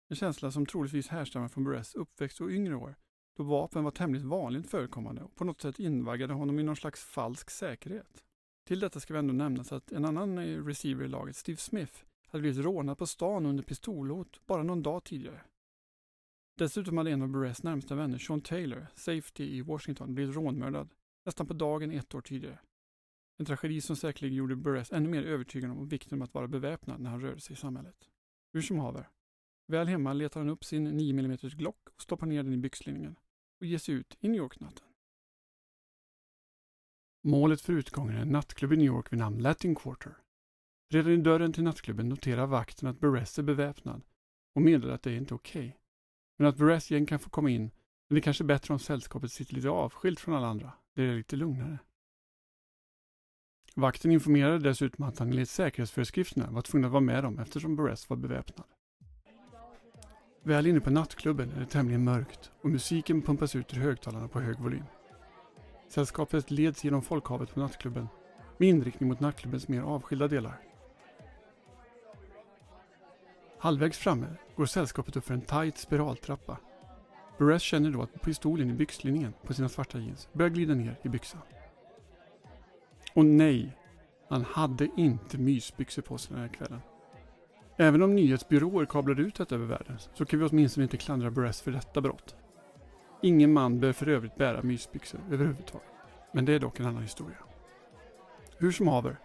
En 0.09 0.17
känsla 0.17 0.51
som 0.51 0.67
troligtvis 0.67 1.09
härstammar 1.09 1.49
från 1.49 1.65
Buress 1.65 1.95
uppväxt 1.95 2.41
och 2.41 2.51
yngre 2.51 2.75
år, 2.75 2.97
då 3.39 3.45
vapen 3.45 3.85
var 3.85 3.91
tämligen 3.91 4.29
vanligt 4.29 4.71
förekommande 4.71 5.23
och 5.23 5.35
på 5.35 5.45
något 5.45 5.61
sätt 5.61 5.79
invaggade 5.79 6.35
honom 6.35 6.59
i 6.59 6.63
någon 6.63 6.77
slags 6.77 7.05
falsk 7.05 7.51
säkerhet. 7.51 8.25
Till 8.67 8.81
detta 8.81 9.01
ska 9.01 9.15
vi 9.15 9.19
ändå 9.19 9.35
nämnas 9.35 9.73
att 9.73 9.93
en 9.93 10.05
annan 10.05 10.39
eh, 10.39 10.65
receiver 10.65 11.05
i 11.05 11.09
laget, 11.09 11.37
Steve 11.37 11.57
Smith, 11.57 11.93
hade 12.29 12.43
blivit 12.43 12.65
rånad 12.65 12.99
på 12.99 13.07
stan 13.07 13.47
under 13.47 13.63
pistolhot 13.63 14.47
bara 14.47 14.63
någon 14.63 14.83
dag 14.83 15.05
tidigare. 15.05 15.41
Dessutom 16.59 16.99
hade 16.99 17.11
en 17.11 17.23
av 17.23 17.29
Burress 17.29 17.63
närmsta 17.63 17.95
vänner, 17.95 18.19
Sean 18.19 18.41
Taylor, 18.41 18.87
safety 18.95 19.45
i 19.45 19.63
Washington, 19.63 20.15
blivit 20.15 20.37
rånmördad 20.37 20.89
nästan 21.27 21.47
på 21.47 21.55
dagen 21.55 21.91
ett 21.91 22.15
år 22.15 22.21
tidigare. 22.21 22.59
En 23.37 23.47
tragedi 23.47 23.81
som 23.81 23.97
säkerligen 23.97 24.37
gjorde 24.37 24.57
Burress 24.57 24.93
ännu 24.93 25.09
mer 25.09 25.23
övertygad 25.23 25.71
om 25.71 25.89
vikten 25.89 26.23
av 26.23 26.25
att 26.25 26.35
vara 26.35 26.49
beväpnad 26.49 27.01
när 27.01 27.11
han 27.11 27.21
rörde 27.21 27.41
sig 27.41 27.53
i 27.55 27.57
samhället. 27.57 28.09
Hur 28.53 28.63
som 28.63 28.79
haver. 28.79 29.09
Väl 29.67 29.89
hemma 29.89 30.13
letar 30.13 30.41
han 30.41 30.51
upp 30.51 30.65
sin 30.65 30.85
9 30.85 31.19
mm 31.19 31.37
Glock 31.43 31.89
och 31.95 32.03
stoppar 32.03 32.27
ner 32.27 32.43
den 32.43 32.53
i 32.53 32.57
byxlinningen 32.57 33.17
och 33.61 33.67
ge 33.67 33.79
sig 33.79 33.95
ut 33.95 34.17
i 34.21 34.29
New 34.29 34.39
York-natten. 34.39 34.87
Målet 37.25 37.61
för 37.61 37.73
utgången 37.73 38.17
är 38.17 38.23
en 38.23 38.29
nattklubb 38.29 38.73
i 38.73 38.77
New 38.77 38.87
York 38.87 39.13
vid 39.13 39.19
namn 39.19 39.43
Latin 39.43 39.75
Quarter. 39.75 40.17
Redan 40.91 41.13
i 41.13 41.17
dörren 41.17 41.53
till 41.53 41.63
nattklubben 41.63 42.09
noterar 42.09 42.47
vakten 42.47 42.89
att 42.89 43.01
Buress 43.01 43.39
är 43.39 43.43
beväpnad 43.43 44.03
och 44.55 44.63
meddelar 44.63 44.95
att 44.95 45.03
det 45.03 45.11
är 45.11 45.17
inte 45.17 45.35
okej. 45.35 45.69
Okay. 45.69 45.79
Men 46.39 46.49
att 46.49 46.57
Buress 46.57 46.91
gäng 46.91 47.07
kan 47.07 47.19
få 47.19 47.31
komma 47.31 47.51
in 47.51 47.63
Men 47.63 48.15
det 48.15 48.19
är 48.19 48.23
kanske 48.23 48.45
är 48.45 48.47
bättre 48.47 48.75
om 48.75 48.79
sällskapet 48.79 49.33
sitter 49.33 49.55
lite 49.55 49.69
avskilt 49.69 50.21
från 50.21 50.35
alla 50.35 50.47
andra. 50.47 50.73
Det 50.95 51.03
är 51.03 51.17
lite 51.17 51.37
lugnare. 51.37 51.79
Vakten 53.75 54.13
informerade 54.13 54.59
dessutom 54.59 55.05
att 55.05 55.19
han 55.19 55.29
enligt 55.29 55.51
säkerhetsföreskrifterna 55.51 56.51
var 56.51 56.63
tvungen 56.63 56.85
att 56.85 56.93
vara 56.93 57.01
med 57.01 57.25
dem 57.25 57.39
eftersom 57.39 57.77
Burress 57.77 58.11
var 58.11 58.17
beväpnad. 58.17 58.67
Väl 60.43 60.67
inne 60.67 60.81
på 60.81 60.91
nattklubben 60.91 61.53
är 61.53 61.61
det 61.61 61.67
tämligen 61.67 62.05
mörkt 62.05 62.51
och 62.63 62.71
musiken 62.71 63.23
pumpas 63.23 63.57
ut 63.57 63.75
ur 63.75 63.81
högtalarna 63.81 64.29
på 64.29 64.41
hög 64.41 64.59
volym. 64.59 64.85
Sällskapet 65.89 66.51
leds 66.51 66.85
genom 66.85 67.03
folkhavet 67.03 67.55
på 67.55 67.61
nattklubben 67.61 68.09
med 68.57 68.69
inriktning 68.69 69.09
mot 69.09 69.21
nattklubbens 69.21 69.69
mer 69.69 69.81
avskilda 69.81 70.29
delar. 70.29 70.61
Halvvägs 73.59 73.99
framme 73.99 74.27
går 74.57 74.67
sällskapet 74.67 75.17
upp 75.17 75.25
för 75.25 75.35
en 75.35 75.41
tight 75.41 75.79
spiraltrappa. 75.79 76.57
Burress 77.39 77.63
känner 77.63 77.91
då 77.91 78.03
att 78.03 78.23
pistolen 78.23 78.71
i 78.71 78.73
byxlinningen 78.73 79.35
på 79.45 79.55
sina 79.55 79.69
svarta 79.69 79.99
jeans 79.99 80.29
börjar 80.33 80.51
glida 80.51 80.75
ner 80.75 80.99
i 81.03 81.09
byxan. 81.09 81.41
Och 83.15 83.25
nej, 83.25 83.77
han 84.29 84.45
hade 84.45 84.89
inte 84.97 85.39
mysbyxor 85.39 86.03
på 86.03 86.19
sig 86.19 86.33
den 86.33 86.43
här 86.43 86.49
kvällen. 86.49 86.81
Även 87.81 88.03
om 88.03 88.15
nyhetsbyråer 88.15 88.87
kablar 88.87 89.21
ut 89.21 89.35
detta 89.35 89.55
över 89.55 89.67
världen 89.67 89.99
så 90.15 90.25
kan 90.25 90.39
vi 90.39 90.47
åtminstone 90.47 90.85
inte 90.85 90.97
klandra 90.97 91.31
Brass 91.31 91.61
för 91.61 91.71
detta 91.71 92.01
brott. 92.01 92.37
Ingen 93.23 93.53
man 93.53 93.81
bör 93.81 93.93
för 93.93 94.09
övrigt 94.09 94.37
bära 94.37 94.63
mysbyxor 94.63 95.21
överhuvudtaget. 95.31 95.89
Men 96.33 96.45
det 96.45 96.53
är 96.53 96.59
dock 96.59 96.81
en 96.81 96.87
annan 96.87 97.03
historia. 97.03 97.37
Hur 98.59 98.73
som 98.73 98.89
haver, 98.89 99.19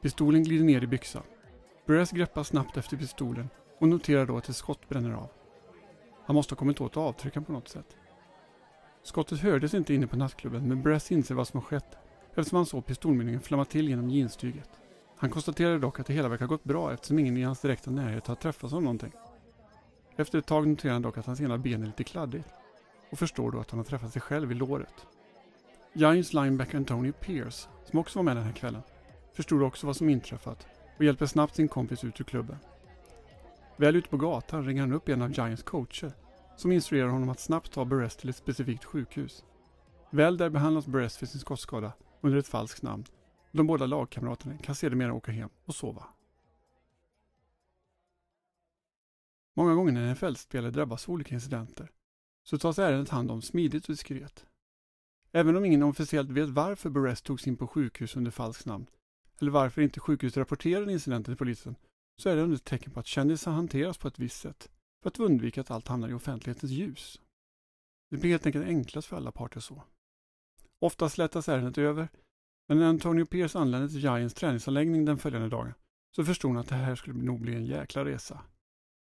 pistolen 0.00 0.42
glider 0.42 0.64
ner 0.64 0.82
i 0.82 0.86
byxan. 0.86 1.22
Brass 1.86 2.10
greppar 2.10 2.42
snabbt 2.42 2.76
efter 2.76 2.96
pistolen 2.96 3.48
och 3.78 3.88
noterar 3.88 4.26
då 4.26 4.36
att 4.36 4.48
ett 4.48 4.56
skott 4.56 4.88
bränner 4.88 5.12
av. 5.12 5.28
Han 6.24 6.36
måste 6.36 6.54
ha 6.54 6.58
kommit 6.58 6.80
åt 6.80 6.96
avtryckaren 6.96 7.44
på 7.44 7.52
något 7.52 7.68
sätt. 7.68 7.96
Skottet 9.02 9.40
hördes 9.40 9.74
inte 9.74 9.94
inne 9.94 10.06
på 10.06 10.16
nattklubben 10.16 10.68
men 10.68 10.82
Bress 10.82 11.12
inser 11.12 11.34
vad 11.34 11.48
som 11.48 11.60
har 11.60 11.64
skett 11.64 11.98
eftersom 12.34 12.56
han 12.56 12.66
såg 12.66 12.86
pistolmynningen 12.86 13.40
flamma 13.40 13.64
till 13.64 13.88
genom 13.88 14.10
jeanstyget. 14.10 14.81
Han 15.22 15.30
konstaterade 15.30 15.78
dock 15.78 16.00
att 16.00 16.06
det 16.06 16.12
hela 16.12 16.28
verkar 16.28 16.46
gått 16.46 16.64
bra 16.64 16.92
eftersom 16.92 17.18
ingen 17.18 17.36
i 17.36 17.42
hans 17.42 17.60
direkta 17.60 17.90
närhet 17.90 18.26
har 18.26 18.34
träffats 18.34 18.74
av 18.74 18.82
någonting. 18.82 19.12
Efter 20.16 20.38
ett 20.38 20.46
tag 20.46 20.68
noterar 20.68 20.92
han 20.92 21.02
dock 21.02 21.18
att 21.18 21.26
hans 21.26 21.40
ena 21.40 21.58
ben 21.58 21.82
är 21.82 21.86
lite 21.86 22.04
kladdigt 22.04 22.48
och 23.10 23.18
förstår 23.18 23.50
då 23.50 23.60
att 23.60 23.70
han 23.70 23.78
har 23.78 23.84
träffat 23.84 24.12
sig 24.12 24.22
själv 24.22 24.52
i 24.52 24.54
låret. 24.54 25.06
Giants 25.92 26.32
linebacker 26.32 26.78
Antonio 26.78 27.12
Pierce, 27.12 27.68
som 27.90 27.98
också 27.98 28.18
var 28.18 28.24
med 28.24 28.36
den 28.36 28.44
här 28.44 28.52
kvällen, 28.52 28.82
förstod 29.32 29.62
också 29.62 29.86
vad 29.86 29.96
som 29.96 30.08
inträffat 30.08 30.66
och 30.96 31.04
hjälper 31.04 31.26
snabbt 31.26 31.56
sin 31.56 31.68
kompis 31.68 32.04
ut 32.04 32.20
ur 32.20 32.24
klubben. 32.24 32.56
Väl 33.76 33.96
ute 33.96 34.08
på 34.08 34.16
gatan 34.16 34.66
ringer 34.66 34.80
han 34.80 34.92
upp 34.92 35.08
en 35.08 35.22
av 35.22 35.32
Giants 35.32 35.62
coacher 35.62 36.12
som 36.56 36.72
instruerar 36.72 37.08
honom 37.08 37.28
att 37.28 37.40
snabbt 37.40 37.72
ta 37.72 37.84
Burress 37.84 38.16
till 38.16 38.30
ett 38.30 38.36
specifikt 38.36 38.84
sjukhus. 38.84 39.44
Väl 40.10 40.36
där 40.36 40.50
behandlas 40.50 40.86
Burress 40.86 41.16
för 41.16 41.26
sin 41.26 41.40
skottskada 41.40 41.92
under 42.20 42.38
ett 42.38 42.48
falskt 42.48 42.82
namn. 42.82 43.04
De 43.52 43.66
båda 43.66 43.86
lagkamraterna 43.86 44.58
kan 44.58 44.74
sedermera 44.74 45.14
åka 45.14 45.32
hem 45.32 45.50
och 45.64 45.74
sova. 45.74 46.06
Många 49.54 49.74
gånger 49.74 49.92
när 49.92 50.08
en 50.08 50.16
fältspelare 50.16 50.70
drabbas 50.70 51.08
av 51.08 51.14
olika 51.14 51.34
incidenter 51.34 51.90
så 52.44 52.58
tas 52.58 52.78
ärendet 52.78 53.08
hand 53.08 53.30
om 53.30 53.42
smidigt 53.42 53.84
och 53.84 53.92
diskret. 53.92 54.46
Även 55.32 55.56
om 55.56 55.64
ingen 55.64 55.82
officiellt 55.82 56.30
vet 56.30 56.48
varför 56.48 56.90
Burress 56.90 57.22
togs 57.22 57.46
in 57.46 57.56
på 57.56 57.66
sjukhus 57.66 58.16
under 58.16 58.30
falskt 58.30 58.66
namn 58.66 58.86
eller 59.40 59.50
varför 59.50 59.82
inte 59.82 60.00
sjukhuset 60.00 60.36
rapporterade 60.36 60.92
incidenten 60.92 61.32
till 61.32 61.38
polisen 61.38 61.76
så 62.16 62.28
är 62.28 62.36
det 62.36 62.42
ändå 62.42 62.54
ett 62.54 62.64
tecken 62.64 62.92
på 62.92 63.00
att 63.00 63.06
kändisar 63.06 63.52
hanteras 63.52 63.98
på 63.98 64.08
ett 64.08 64.18
visst 64.18 64.40
sätt 64.40 64.70
för 65.02 65.08
att 65.08 65.20
undvika 65.20 65.60
att 65.60 65.70
allt 65.70 65.88
hamnar 65.88 66.08
i 66.08 66.12
offentlighetens 66.12 66.72
ljus. 66.72 67.20
Det 68.10 68.16
blir 68.16 68.30
helt 68.30 68.46
enkelt 68.46 68.66
enklast 68.66 69.08
för 69.08 69.16
alla 69.16 69.32
parter 69.32 69.60
så. 69.60 69.82
Oftast 70.78 71.18
lättas 71.18 71.48
ärendet 71.48 71.78
över, 71.78 72.08
men 72.68 72.78
när 72.78 72.86
Antonio 72.86 73.26
Pierce 73.26 73.58
anlände 73.58 73.88
till 73.88 73.98
Giants 73.98 74.34
träningsanläggning 74.34 75.04
den 75.04 75.18
följande 75.18 75.48
dagen 75.48 75.74
så 76.16 76.24
förstod 76.24 76.50
han 76.50 76.60
att 76.60 76.68
det 76.68 76.74
här 76.74 76.94
skulle 76.94 77.22
nog 77.22 77.40
bli 77.40 77.54
en 77.54 77.66
jäkla 77.66 78.04
resa. 78.04 78.40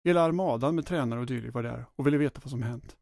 Hela 0.04 0.22
armadan 0.22 0.76
med 0.76 0.86
tränare 0.86 1.20
och 1.20 1.26
dylikt 1.26 1.54
var 1.54 1.64
där 1.64 1.86
och 1.96 2.08
ville 2.08 2.18
veta 2.18 2.42
vad 2.44 2.50
som 2.50 2.64
hänt. 2.64 2.98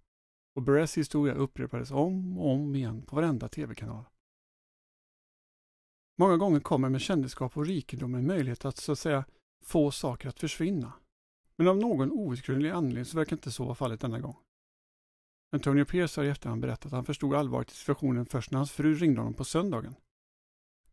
Och 0.55 0.61
Buress 0.61 0.97
historia 0.97 1.33
upprepades 1.33 1.91
om 1.91 2.37
och 2.37 2.51
om 2.51 2.75
igen 2.75 3.01
på 3.01 3.15
varenda 3.15 3.47
tv-kanal. 3.47 4.05
Många 6.19 6.37
gånger 6.37 6.59
kommer 6.59 6.89
med 6.89 7.01
kändisskap 7.01 7.57
och 7.57 7.65
rikedom 7.65 8.15
en 8.15 8.27
möjlighet 8.27 8.65
att 8.65 8.77
så 8.77 8.91
att 8.91 8.99
säga 8.99 9.25
få 9.65 9.91
saker 9.91 10.29
att 10.29 10.39
försvinna. 10.39 10.93
Men 11.55 11.67
av 11.67 11.77
någon 11.77 12.11
outgrundlig 12.11 12.69
anledning 12.69 13.05
så 13.05 13.17
verkar 13.17 13.35
inte 13.35 13.51
så 13.51 13.63
vara 13.65 13.75
fallet 13.75 14.01
denna 14.01 14.19
gång. 14.19 14.35
Antonio 15.51 15.85
Pierce 15.85 16.17
har 16.17 16.23
i 16.23 16.29
efterhand 16.29 16.61
berättat 16.61 16.85
att 16.85 16.91
han 16.91 17.05
förstod 17.05 17.35
allvaret 17.35 17.71
i 17.71 17.75
situationen 17.75 18.25
först 18.25 18.51
när 18.51 18.57
hans 18.57 18.71
fru 18.71 18.95
ringde 18.95 19.19
honom 19.19 19.33
på 19.33 19.43
söndagen. 19.43 19.95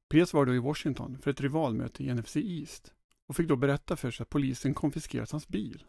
Pierce 0.09 0.37
var 0.37 0.47
då 0.47 0.55
i 0.55 0.59
Washington 0.59 1.19
för 1.19 1.31
ett 1.31 1.41
rivalmöte 1.41 2.05
i 2.05 2.15
NFC 2.15 2.37
East 2.37 2.95
och 3.27 3.37
fick 3.37 3.49
då 3.49 3.57
berätta 3.57 3.97
för 3.97 4.11
sig 4.11 4.25
att 4.25 4.31
polisen 4.31 4.75
konfiskerat 4.75 5.31
hans 5.31 5.49
bil. 5.49 5.85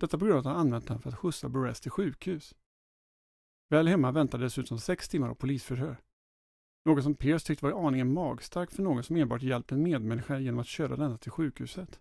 Detta 0.00 0.18
på 0.18 0.24
grund 0.24 0.38
av 0.38 0.40
att 0.40 0.56
han 0.56 0.66
använt 0.66 0.88
den 0.88 1.02
för 1.02 1.10
att 1.10 1.18
skjutsa 1.18 1.48
Burress 1.48 1.80
till 1.80 1.90
sjukhus. 1.90 2.54
Väl 3.68 3.88
hemma 3.88 4.12
väntade 4.12 4.44
dessutom 4.44 4.78
sex 4.78 5.08
timmar 5.08 5.28
av 5.28 5.34
polisförhör. 5.34 6.00
Något 6.84 7.04
som 7.04 7.14
Pierce 7.14 7.46
tyckte 7.46 7.64
var 7.64 7.86
aningen 7.86 8.12
magstarkt 8.12 8.72
för 8.72 8.82
någon 8.82 9.04
som 9.04 9.16
enbart 9.16 9.42
hjälpt 9.42 9.72
en 9.72 9.82
medmänniska 9.82 10.38
genom 10.38 10.60
att 10.60 10.66
köra 10.66 10.96
denna 10.96 11.18
till 11.18 11.30
sjukhuset. 11.30 12.00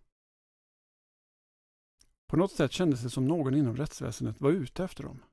På 2.27 2.37
något 2.37 2.51
sätt 2.51 2.71
kändes 2.71 3.01
det 3.01 3.09
som 3.09 3.25
någon 3.25 3.55
inom 3.55 3.75
rättsväsendet 3.75 4.41
var 4.41 4.51
ute 4.51 4.83
efter 4.83 5.03
dem. 5.03 5.23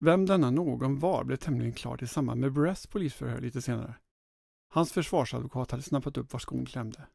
Vem 0.00 0.26
denna 0.26 0.50
någon 0.50 0.98
var 0.98 1.24
blev 1.24 1.36
tämligen 1.36 1.72
klart 1.72 2.02
i 2.02 2.06
samband 2.06 2.40
med 2.40 2.52
Burress 2.52 2.86
polisförhör 2.86 3.40
lite 3.40 3.62
senare. 3.62 3.94
Hans 4.68 4.92
försvarsadvokat 4.92 5.70
hade 5.70 5.82
snappat 5.82 6.16
upp 6.16 6.32
var 6.32 6.40
skon 6.40 6.66
klämde. 6.66 7.06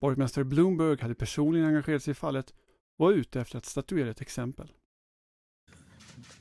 Borgmästare 0.00 0.44
Bloomberg 0.44 1.02
hade 1.02 1.14
personligen 1.14 1.66
engagerat 1.66 2.02
sig 2.02 2.10
i 2.12 2.14
fallet 2.14 2.50
och 2.96 3.06
var 3.06 3.12
ute 3.12 3.40
efter 3.40 3.58
att 3.58 3.66
statuera 3.66 4.10
ett 4.10 4.20
exempel. 4.20 4.72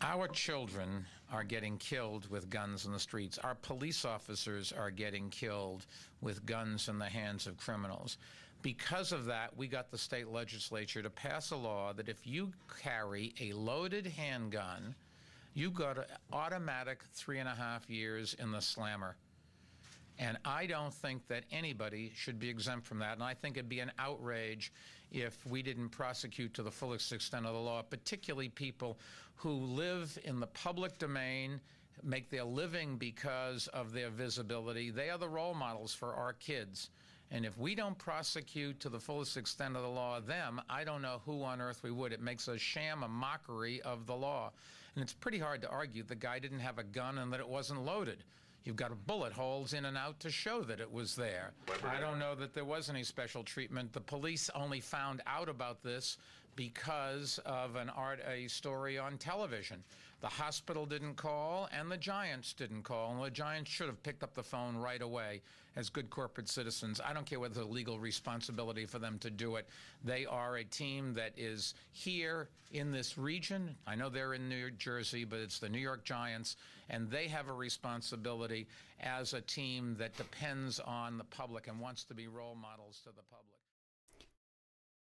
Our 0.01 0.33
children 0.33 1.05
are 1.29 1.43
getting 1.43 1.77
killed 1.77 2.31
with 2.31 2.50
guns 2.50 2.86
in 2.86 2.93
the 2.93 3.00
streets. 3.00 3.38
Our 3.38 3.55
police 3.55 4.05
officers 4.05 4.74
are 4.74 4.91
getting 4.91 5.29
killed 5.29 5.86
with 6.19 6.45
guns 6.45 6.89
in 6.89 7.00
the 7.00 7.09
hands 7.09 7.48
of 7.48 7.57
criminals. 7.57 8.17
Because 8.62 9.15
of 9.15 9.25
that, 9.25 9.57
we 9.57 9.67
got 9.67 9.91
the 9.91 9.98
state 9.98 10.27
legislature 10.27 11.01
to 11.01 11.09
pass 11.09 11.51
a 11.51 11.55
law 11.55 11.93
that 11.93 12.09
if 12.09 12.27
you 12.27 12.51
carry 12.83 13.33
a 13.39 13.53
loaded 13.53 14.05
handgun, 14.05 14.95
you 15.53 15.71
got 15.71 15.98
an 15.98 16.05
automatic 16.33 17.03
three 17.13 17.39
and 17.39 17.48
a 17.48 17.55
half 17.55 17.89
years 17.89 18.33
in 18.33 18.51
the 18.51 18.62
slammer. 18.62 19.15
And 20.19 20.38
I 20.43 20.65
don't 20.65 20.93
think 20.93 21.25
that 21.29 21.45
anybody 21.49 22.11
should 22.13 22.39
be 22.39 22.49
exempt 22.49 22.85
from 22.85 22.99
that. 22.99 23.13
And 23.13 23.23
I 23.23 23.33
think 23.33 23.55
it'd 23.55 23.69
be 23.69 23.79
an 23.79 23.93
outrage 23.97 24.73
if 25.11 25.45
we 25.47 25.63
didn't 25.63 25.89
prosecute 25.89 26.53
to 26.55 26.61
the 26.61 26.69
fullest 26.69 27.13
extent 27.13 27.45
of 27.45 27.53
the 27.53 27.59
law, 27.59 27.81
particularly 27.81 28.49
people 28.49 28.99
who 29.35 29.51
live 29.51 30.19
in 30.25 30.41
the 30.41 30.47
public 30.47 30.97
domain, 30.99 31.61
make 32.03 32.29
their 32.29 32.43
living 32.43 32.97
because 32.97 33.67
of 33.67 33.93
their 33.93 34.09
visibility. 34.09 34.91
They 34.91 35.09
are 35.09 35.17
the 35.17 35.29
role 35.29 35.53
models 35.53 35.93
for 35.93 36.13
our 36.13 36.33
kids. 36.33 36.89
And 37.31 37.45
if 37.45 37.57
we 37.57 37.73
don't 37.73 37.97
prosecute 37.97 38.79
to 38.81 38.89
the 38.89 38.99
fullest 38.99 39.38
extent 39.38 39.77
of 39.77 39.83
the 39.83 39.89
law 39.89 40.19
them, 40.19 40.59
I 40.69 40.83
don't 40.83 41.01
know 41.01 41.21
who 41.25 41.43
on 41.43 41.61
earth 41.61 41.81
we 41.81 41.91
would. 41.91 42.11
It 42.11 42.21
makes 42.21 42.49
a 42.49 42.57
sham, 42.57 43.03
a 43.03 43.07
mockery 43.07 43.81
of 43.83 44.05
the 44.05 44.15
law. 44.15 44.51
And 44.95 45.03
it's 45.03 45.13
pretty 45.13 45.39
hard 45.39 45.61
to 45.61 45.69
argue 45.69 46.03
the 46.03 46.15
guy 46.15 46.39
didn't 46.39 46.59
have 46.59 46.77
a 46.77 46.83
gun 46.83 47.19
and 47.19 47.31
that 47.31 47.39
it 47.39 47.47
wasn't 47.47 47.85
loaded. 47.85 48.23
You've 48.63 48.75
got 48.75 48.92
bullet 49.08 49.34
holes 49.34 49.74
in 49.74 49.86
and 49.86 49.98
out 49.98 50.20
to 50.22 50.30
show 50.30 50.62
that 50.63 50.80
it 50.80 50.92
was 50.92 51.16
there. 51.16 51.51
I 51.86 52.00
don't 52.00 52.20
know 52.20 52.36
that 52.36 52.54
there 52.54 52.66
was 52.66 52.89
any 52.89 53.04
special 53.04 53.44
treatment. 53.44 53.94
The 53.94 54.01
police 54.01 54.50
only 54.54 54.80
found 54.80 55.22
out 55.25 55.50
about 55.50 55.82
this 55.82 56.18
because 56.56 57.39
of 57.46 57.75
an 57.75 57.89
art 57.89 58.20
a 58.28 58.48
story 58.48 58.98
on 58.98 59.18
television. 59.18 59.82
The 60.21 60.27
hospital 60.27 60.85
didn't 60.85 61.15
call 61.15 61.69
and 61.71 61.89
the 61.89 61.97
Giants 61.97 62.53
didn't 62.53 62.83
call. 62.83 63.11
And 63.13 63.23
the 63.23 63.31
Giants 63.31 63.71
should 63.71 63.88
have 63.88 64.03
picked 64.03 64.23
up 64.23 64.35
the 64.35 64.43
phone 64.43 64.75
right 64.75 65.01
away 65.01 65.41
as 65.75 65.89
good 65.89 66.09
corporate 66.09 66.49
citizens. 66.49 66.99
I 66.99 67.13
don't 67.13 67.25
care 67.25 67.39
whether 67.39 67.61
the 67.61 67.65
legal 67.65 67.99
responsibility 67.99 68.85
for 68.85 68.99
them 68.99 69.17
to 69.19 69.29
do 69.29 69.55
it. 69.55 69.67
They 70.03 70.25
are 70.25 70.57
a 70.57 70.63
team 70.63 71.13
that 71.13 71.31
is 71.38 71.73
here 71.91 72.49
in 72.71 72.91
this 72.91 73.17
region. 73.17 73.75
I 73.88 73.95
know 73.95 74.09
they're 74.09 74.33
in 74.33 74.49
New 74.49 74.71
Jersey, 74.71 75.23
but 75.23 75.39
it's 75.39 75.59
the 75.59 75.69
New 75.69 75.79
York 75.79 76.03
Giants, 76.03 76.57
and 76.89 77.09
they 77.09 77.27
have 77.27 77.47
a 77.47 77.53
responsibility 77.53 78.67
as 78.99 79.33
a 79.33 79.41
team 79.41 79.95
that 79.99 80.17
depends 80.17 80.79
on 80.81 81.17
the 81.17 81.23
public 81.23 81.67
and 81.67 81.79
wants 81.79 82.03
to 82.05 82.13
be 82.13 82.27
role 82.27 82.55
models 82.55 82.99
to 83.03 83.09
the 83.09 83.23
public. 83.29 83.59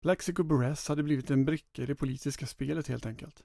Plaxico 0.01 0.45
Burress 0.45 0.89
hade 0.89 1.03
blivit 1.03 1.31
en 1.31 1.45
bricka 1.45 1.83
i 1.83 1.87
det 1.87 1.95
politiska 1.95 2.47
spelet 2.47 2.89
helt 2.89 3.07
enkelt. 3.07 3.43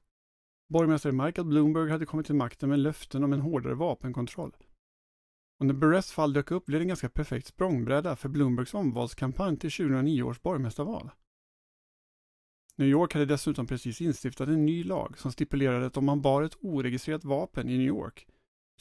Borgmästare 0.73 1.13
Michael 1.13 1.47
Bloomberg 1.47 1.91
hade 1.91 2.05
kommit 2.05 2.25
till 2.25 2.35
makten 2.35 2.69
med 2.69 2.79
löften 2.79 3.23
om 3.23 3.33
en 3.33 3.41
hårdare 3.41 3.73
vapenkontroll. 3.73 4.55
Och 5.59 5.65
när 5.65 5.73
Burress 5.73 6.11
fall 6.11 6.33
dök 6.33 6.51
upp 6.51 6.65
blev 6.65 6.79
det 6.79 6.83
en 6.83 6.87
ganska 6.87 7.09
perfekt 7.09 7.47
språngbräda 7.47 8.15
för 8.15 8.29
Bloombergs 8.29 8.73
omvalskampanj 8.73 9.59
till 9.59 9.71
2009 9.71 10.23
års 10.23 10.41
borgmästarval. 10.41 11.11
New 12.75 12.87
York 12.87 13.13
hade 13.13 13.25
dessutom 13.25 13.67
precis 13.67 14.01
instiftat 14.01 14.47
en 14.47 14.65
ny 14.65 14.83
lag 14.83 15.17
som 15.17 15.31
stipulerade 15.31 15.85
att 15.85 15.97
om 15.97 16.05
man 16.05 16.21
bar 16.21 16.43
ett 16.43 16.57
oregistrerat 16.59 17.23
vapen 17.23 17.69
i 17.69 17.77
New 17.77 17.87
York 17.87 18.27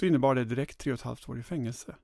så 0.00 0.06
innebar 0.06 0.34
det 0.34 0.44
direkt 0.44 0.78
tre 0.78 0.92
och 0.92 0.98
ett 0.98 1.04
halvt 1.04 1.28
år 1.28 1.38
i 1.38 1.42
fängelse. 1.42 1.96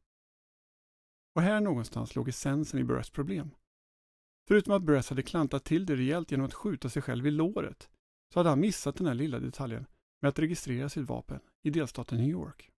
Och 1.34 1.42
här 1.42 1.60
någonstans 1.60 2.14
låg 2.16 2.28
essensen 2.28 2.80
i 2.80 2.84
Burress 2.84 3.10
problem. 3.10 3.50
Förutom 4.48 4.74
att 4.74 4.82
Burress 4.82 5.10
hade 5.10 5.22
klantat 5.22 5.64
till 5.64 5.86
det 5.86 5.96
rejält 5.96 6.30
genom 6.30 6.46
att 6.46 6.54
skjuta 6.54 6.88
sig 6.88 7.02
själv 7.02 7.26
i 7.26 7.30
låret 7.30 7.88
så 8.32 8.38
hade 8.38 8.48
han 8.48 8.60
missat 8.60 8.96
den 8.96 9.06
här 9.06 9.14
lilla 9.14 9.38
detaljen 9.38 9.86
med 10.20 10.28
att 10.28 10.38
registrera 10.38 10.88
sitt 10.88 11.08
vapen 11.08 11.40
i 11.62 11.70
delstaten 11.70 12.18
New 12.18 12.30
York. 12.30 12.70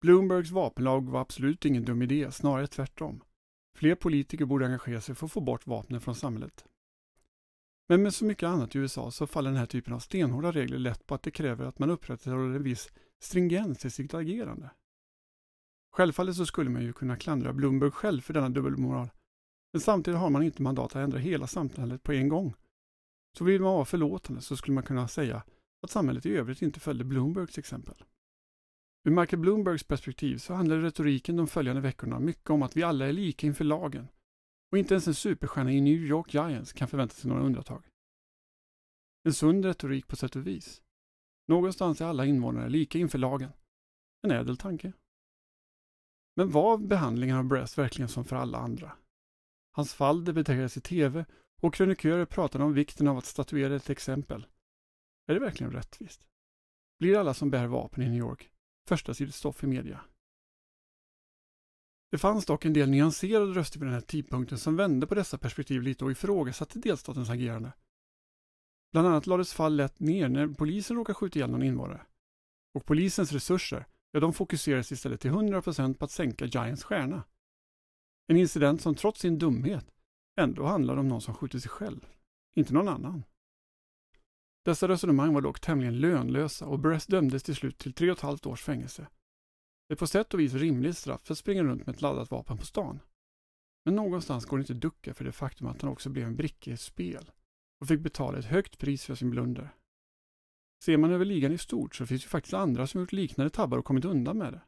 Bloombergs 0.00 0.50
vapenlag 0.50 1.10
var 1.10 1.20
absolut 1.20 1.64
ingen 1.64 1.84
dum 1.84 2.02
idé, 2.02 2.32
snarare 2.32 2.66
tvärtom. 2.66 3.22
Fler 3.74 3.94
politiker 3.94 4.44
borde 4.44 4.66
engagera 4.66 5.00
sig 5.00 5.14
för 5.14 5.26
att 5.26 5.32
få 5.32 5.40
bort 5.40 5.66
vapnen 5.66 6.00
från 6.00 6.14
samhället. 6.14 6.64
Men 7.88 8.02
med 8.02 8.14
så 8.14 8.24
mycket 8.24 8.46
annat 8.46 8.74
i 8.74 8.78
USA 8.78 9.10
så 9.10 9.26
faller 9.26 9.50
den 9.50 9.58
här 9.58 9.66
typen 9.66 9.94
av 9.94 9.98
stenhårda 9.98 10.52
regler 10.52 10.78
lätt 10.78 11.06
på 11.06 11.14
att 11.14 11.22
det 11.22 11.30
kräver 11.30 11.64
att 11.64 11.78
man 11.78 11.90
upprätthåller 11.90 12.56
en 12.56 12.62
viss 12.62 12.92
stringens 13.20 13.84
i 13.84 13.90
sitt 13.90 14.14
agerande. 14.14 14.70
Självfallet 15.92 16.36
så 16.36 16.46
skulle 16.46 16.70
man 16.70 16.82
ju 16.82 16.92
kunna 16.92 17.16
klandra 17.16 17.52
Bloomberg 17.52 17.90
själv 17.90 18.20
för 18.20 18.34
denna 18.34 18.48
dubbelmoral. 18.48 19.08
Men 19.72 19.80
samtidigt 19.80 20.20
har 20.20 20.30
man 20.30 20.42
inte 20.42 20.62
mandat 20.62 20.96
att 20.96 21.02
ändra 21.02 21.18
hela 21.18 21.46
samhället 21.46 22.02
på 22.02 22.12
en 22.12 22.28
gång. 22.28 22.54
Så 23.38 23.44
vill 23.44 23.60
man 23.60 23.74
vara 23.74 23.84
förlåtande 23.84 24.40
så 24.40 24.56
skulle 24.56 24.74
man 24.74 24.84
kunna 24.84 25.08
säga 25.08 25.42
att 25.82 25.90
samhället 25.90 26.26
i 26.26 26.36
övrigt 26.36 26.62
inte 26.62 26.80
följde 26.80 27.04
Bloombergs 27.04 27.58
exempel. 27.58 28.04
Ur 29.04 29.10
Michael 29.10 29.40
Bloombergs 29.40 29.84
perspektiv 29.84 30.36
så 30.36 30.54
handlar 30.54 30.76
retoriken 30.78 31.36
de 31.36 31.46
följande 31.46 31.80
veckorna 31.80 32.20
mycket 32.20 32.50
om 32.50 32.62
att 32.62 32.76
vi 32.76 32.82
alla 32.82 33.06
är 33.06 33.12
lika 33.12 33.46
inför 33.46 33.64
lagen 33.64 34.08
och 34.72 34.78
inte 34.78 34.94
ens 34.94 35.08
en 35.08 35.14
superstjärna 35.14 35.72
i 35.72 35.80
New 35.80 36.02
York 36.02 36.34
Giants 36.34 36.72
kan 36.72 36.88
förvänta 36.88 37.14
sig 37.14 37.30
några 37.30 37.42
undantag. 37.42 37.84
En 39.24 39.32
sund 39.32 39.64
retorik 39.64 40.06
på 40.06 40.16
sätt 40.16 40.36
och 40.36 40.46
vis. 40.46 40.82
Någonstans 41.48 42.00
är 42.00 42.04
alla 42.04 42.26
invånare 42.26 42.68
lika 42.68 42.98
inför 42.98 43.18
lagen. 43.18 43.52
En 44.22 44.30
ädel 44.30 44.56
tanke. 44.56 44.92
Men 46.36 46.50
var 46.50 46.78
behandlingen 46.78 47.36
av 47.36 47.44
Brest 47.44 47.78
verkligen 47.78 48.08
som 48.08 48.24
för 48.24 48.36
alla 48.36 48.58
andra? 48.58 48.92
Hans 49.72 49.94
fall 49.94 50.24
debatterades 50.24 50.76
i 50.76 50.80
tv 50.80 51.24
och 51.62 51.74
krönikörer 51.74 52.24
pratade 52.24 52.64
om 52.64 52.74
vikten 52.74 53.08
av 53.08 53.18
att 53.18 53.26
statuera 53.26 53.76
ett 53.76 53.90
exempel. 53.90 54.46
Är 55.26 55.34
det 55.34 55.40
verkligen 55.40 55.72
rättvist? 55.72 56.28
Blir 56.98 57.18
alla 57.18 57.34
som 57.34 57.50
bär 57.50 57.66
vapen 57.66 58.02
i 58.02 58.08
New 58.08 58.18
York 58.18 58.50
första 58.88 59.14
stoff 59.14 59.64
i 59.64 59.66
media? 59.66 60.00
Det 62.10 62.18
fanns 62.18 62.46
dock 62.46 62.64
en 62.64 62.72
del 62.72 62.90
nyanserade 62.90 63.52
röster 63.52 63.78
vid 63.78 63.86
den 63.86 63.94
här 63.94 64.00
tidpunkten 64.00 64.58
som 64.58 64.76
vände 64.76 65.06
på 65.06 65.14
dessa 65.14 65.38
perspektiv 65.38 65.82
lite 65.82 66.04
och 66.04 66.10
ifrågasatte 66.10 66.78
delstatens 66.78 67.30
agerande. 67.30 67.72
Bland 68.92 69.08
annat 69.08 69.26
lades 69.26 69.52
fall 69.52 69.76
lätt 69.76 70.00
ner 70.00 70.28
när 70.28 70.48
polisen 70.48 70.96
råkade 70.96 71.14
skjuta 71.14 71.38
ihjäl 71.38 71.50
någon 71.50 71.62
invånare. 71.62 72.06
Och 72.74 72.84
polisens 72.84 73.32
resurser, 73.32 73.86
ja 74.10 74.20
de 74.20 74.32
fokuserades 74.32 74.92
istället 74.92 75.20
till 75.20 75.30
100% 75.30 75.94
på 75.94 76.04
att 76.04 76.10
sänka 76.10 76.46
Giants 76.46 76.84
stjärna. 76.84 77.24
En 78.26 78.36
incident 78.36 78.82
som 78.82 78.94
trots 78.94 79.20
sin 79.20 79.38
dumhet 79.38 79.91
ändå 80.36 80.66
handlar 80.66 80.94
det 80.94 81.00
om 81.00 81.08
någon 81.08 81.20
som 81.20 81.34
skjuter 81.34 81.58
sig 81.58 81.70
själv, 81.70 82.06
inte 82.54 82.74
någon 82.74 82.88
annan. 82.88 83.24
Dessa 84.64 84.88
resonemang 84.88 85.34
var 85.34 85.40
dock 85.40 85.60
tämligen 85.60 86.00
lönlösa 86.00 86.66
och 86.66 86.78
Bress 86.78 87.06
dömdes 87.06 87.42
till 87.42 87.56
slut 87.56 87.78
till 87.78 87.92
tre 87.92 88.10
och 88.10 88.16
ett 88.16 88.22
halvt 88.22 88.46
års 88.46 88.62
fängelse. 88.62 89.06
Ett 89.92 89.98
på 89.98 90.06
sätt 90.06 90.34
och 90.34 90.40
vis 90.40 90.54
rimligt 90.54 90.98
straff 90.98 91.20
för 91.24 91.34
att 91.34 91.38
springa 91.38 91.62
runt 91.62 91.86
med 91.86 91.94
ett 91.94 92.00
laddat 92.00 92.30
vapen 92.30 92.58
på 92.58 92.66
stan. 92.66 93.00
Men 93.84 93.94
någonstans 93.94 94.44
går 94.44 94.58
det 94.58 94.60
inte 94.60 94.72
att 94.72 94.80
ducka 94.80 95.14
för 95.14 95.24
det 95.24 95.32
faktum 95.32 95.66
att 95.66 95.82
han 95.82 95.90
också 95.90 96.10
blev 96.10 96.26
en 96.26 96.36
bricka 96.36 96.70
i 96.70 96.74
ett 96.74 96.80
spel 96.80 97.30
och 97.80 97.88
fick 97.88 98.00
betala 98.00 98.38
ett 98.38 98.44
högt 98.44 98.78
pris 98.78 99.04
för 99.04 99.14
sin 99.14 99.30
blunder. 99.30 99.74
Ser 100.84 100.96
man 100.96 101.10
över 101.10 101.24
ligan 101.24 101.52
i 101.52 101.58
stort 101.58 101.94
så 101.94 102.06
finns 102.06 102.22
det 102.22 102.28
faktiskt 102.28 102.54
andra 102.54 102.86
som 102.86 103.00
gjort 103.00 103.12
liknande 103.12 103.50
tabbar 103.50 103.78
och 103.78 103.84
kommit 103.84 104.04
undan 104.04 104.38
med 104.38 104.52
det. 104.52 104.60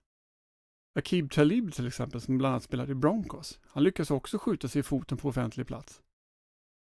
Akib 0.96 1.30
Talib 1.30 1.72
till 1.72 1.86
exempel, 1.86 2.20
som 2.20 2.38
bland 2.38 2.52
annat 2.52 2.62
spelade 2.62 2.92
i 2.92 2.94
Broncos, 2.94 3.60
han 3.64 3.82
lyckas 3.82 4.10
också 4.10 4.38
skjuta 4.38 4.68
sig 4.68 4.80
i 4.80 4.82
foten 4.82 5.18
på 5.18 5.28
offentlig 5.28 5.66
plats. 5.66 6.02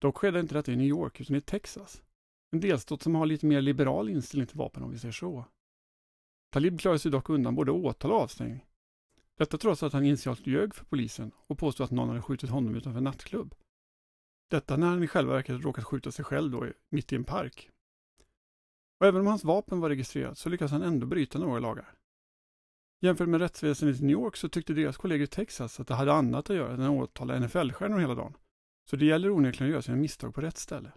Dock 0.01 0.17
skedde 0.17 0.41
inte 0.41 0.55
detta 0.55 0.73
i 0.73 0.77
New 0.77 0.87
York, 0.87 1.21
utan 1.21 1.37
i 1.37 1.41
Texas. 1.41 2.03
En 2.51 2.61
delstat 2.61 3.03
som 3.03 3.15
har 3.15 3.27
lite 3.27 3.47
mer 3.47 3.61
liberal 3.61 4.09
inställning 4.09 4.47
till 4.47 4.59
vapen 4.59 4.83
om 4.83 4.91
vi 4.91 4.99
säger 4.99 5.13
så. 5.13 5.45
Talib 6.51 6.81
klarade 6.81 6.99
sig 6.99 7.11
dock 7.11 7.31
undan 7.31 7.55
både 7.55 7.73
åtal 7.73 8.11
och 8.13 8.21
avstängning. 8.21 8.67
Detta 9.39 9.59
trots 9.59 9.83
att 9.83 9.93
han 9.93 10.05
initialt 10.05 10.47
ljög 10.47 10.75
för 10.75 10.85
polisen 10.85 11.33
och 11.47 11.59
påstod 11.59 11.85
att 11.85 11.91
någon 11.91 12.09
hade 12.09 12.23
skjutit 12.23 12.51
honom 12.51 12.75
utanför 12.75 12.99
en 12.99 13.05
nattklubb. 13.05 13.55
Detta 14.51 14.77
när 14.77 14.87
han 14.87 15.03
i 15.03 15.07
själva 15.07 15.33
verket 15.33 15.65
råkat 15.65 15.85
skjuta 15.85 16.13
sig 16.13 16.25
själv 16.25 16.51
då 16.51 16.67
mitt 16.89 17.13
i 17.13 17.17
en 17.17 17.25
park. 17.25 17.71
Och 19.01 19.07
även 19.07 19.21
om 19.21 19.27
hans 19.27 19.45
vapen 19.45 19.81
var 19.81 19.89
registrerat 19.89 20.39
så 20.39 20.49
lyckades 20.49 20.73
han 20.73 20.83
ändå 20.83 21.07
bryta 21.07 21.39
några 21.39 21.59
lagar. 21.59 21.95
Jämfört 23.05 23.29
med 23.29 23.41
rättsväsendet 23.41 24.01
i 24.01 24.05
New 24.05 24.13
York 24.13 24.37
så 24.37 24.49
tyckte 24.49 24.73
deras 24.73 24.97
kollegor 24.97 25.25
i 25.25 25.27
Texas 25.27 25.81
att 25.81 25.87
det 25.87 25.95
hade 25.95 26.13
annat 26.13 26.51
att 26.51 26.57
göra 26.57 26.75
än 26.75 26.83
att 26.83 26.91
åtala 26.91 27.41
NFL-stjärnor 27.41 27.99
hela 27.99 28.15
dagen. 28.15 28.35
Så 28.91 28.97
det 28.97 29.05
gäller 29.05 29.31
onekligen 29.31 29.67
att 29.67 29.73
göra 29.73 29.83
sina 29.83 29.97
misstag 29.97 30.35
på 30.35 30.41
rätt 30.41 30.59
ställe. 30.59 30.93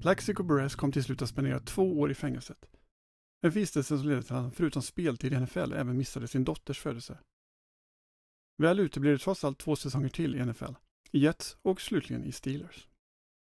Plaxico 0.00 0.42
Burress 0.42 0.74
kom 0.74 0.92
till 0.92 1.04
slut 1.04 1.22
att 1.22 1.28
spendera 1.28 1.60
två 1.60 2.00
år 2.00 2.10
i 2.10 2.14
fängelset. 2.14 2.66
En 3.42 3.50
vistelse 3.50 3.98
som 3.98 4.08
ledde 4.08 4.22
till 4.22 4.34
att 4.34 4.42
han 4.42 4.50
förutom 4.50 4.82
speltid 4.82 5.32
i 5.32 5.40
NFL 5.40 5.72
även 5.72 5.96
missade 5.96 6.28
sin 6.28 6.44
dotters 6.44 6.80
födelse. 6.80 7.18
Väl 8.56 8.80
ute 8.80 9.00
blir 9.00 9.12
det 9.12 9.18
trots 9.18 9.44
allt 9.44 9.58
två 9.58 9.76
säsonger 9.76 10.08
till 10.08 10.34
i 10.34 10.44
NFL, 10.44 10.72
i 11.10 11.18
Jets 11.18 11.56
och 11.62 11.80
slutligen 11.80 12.24
i 12.24 12.32
Steelers. 12.32 12.88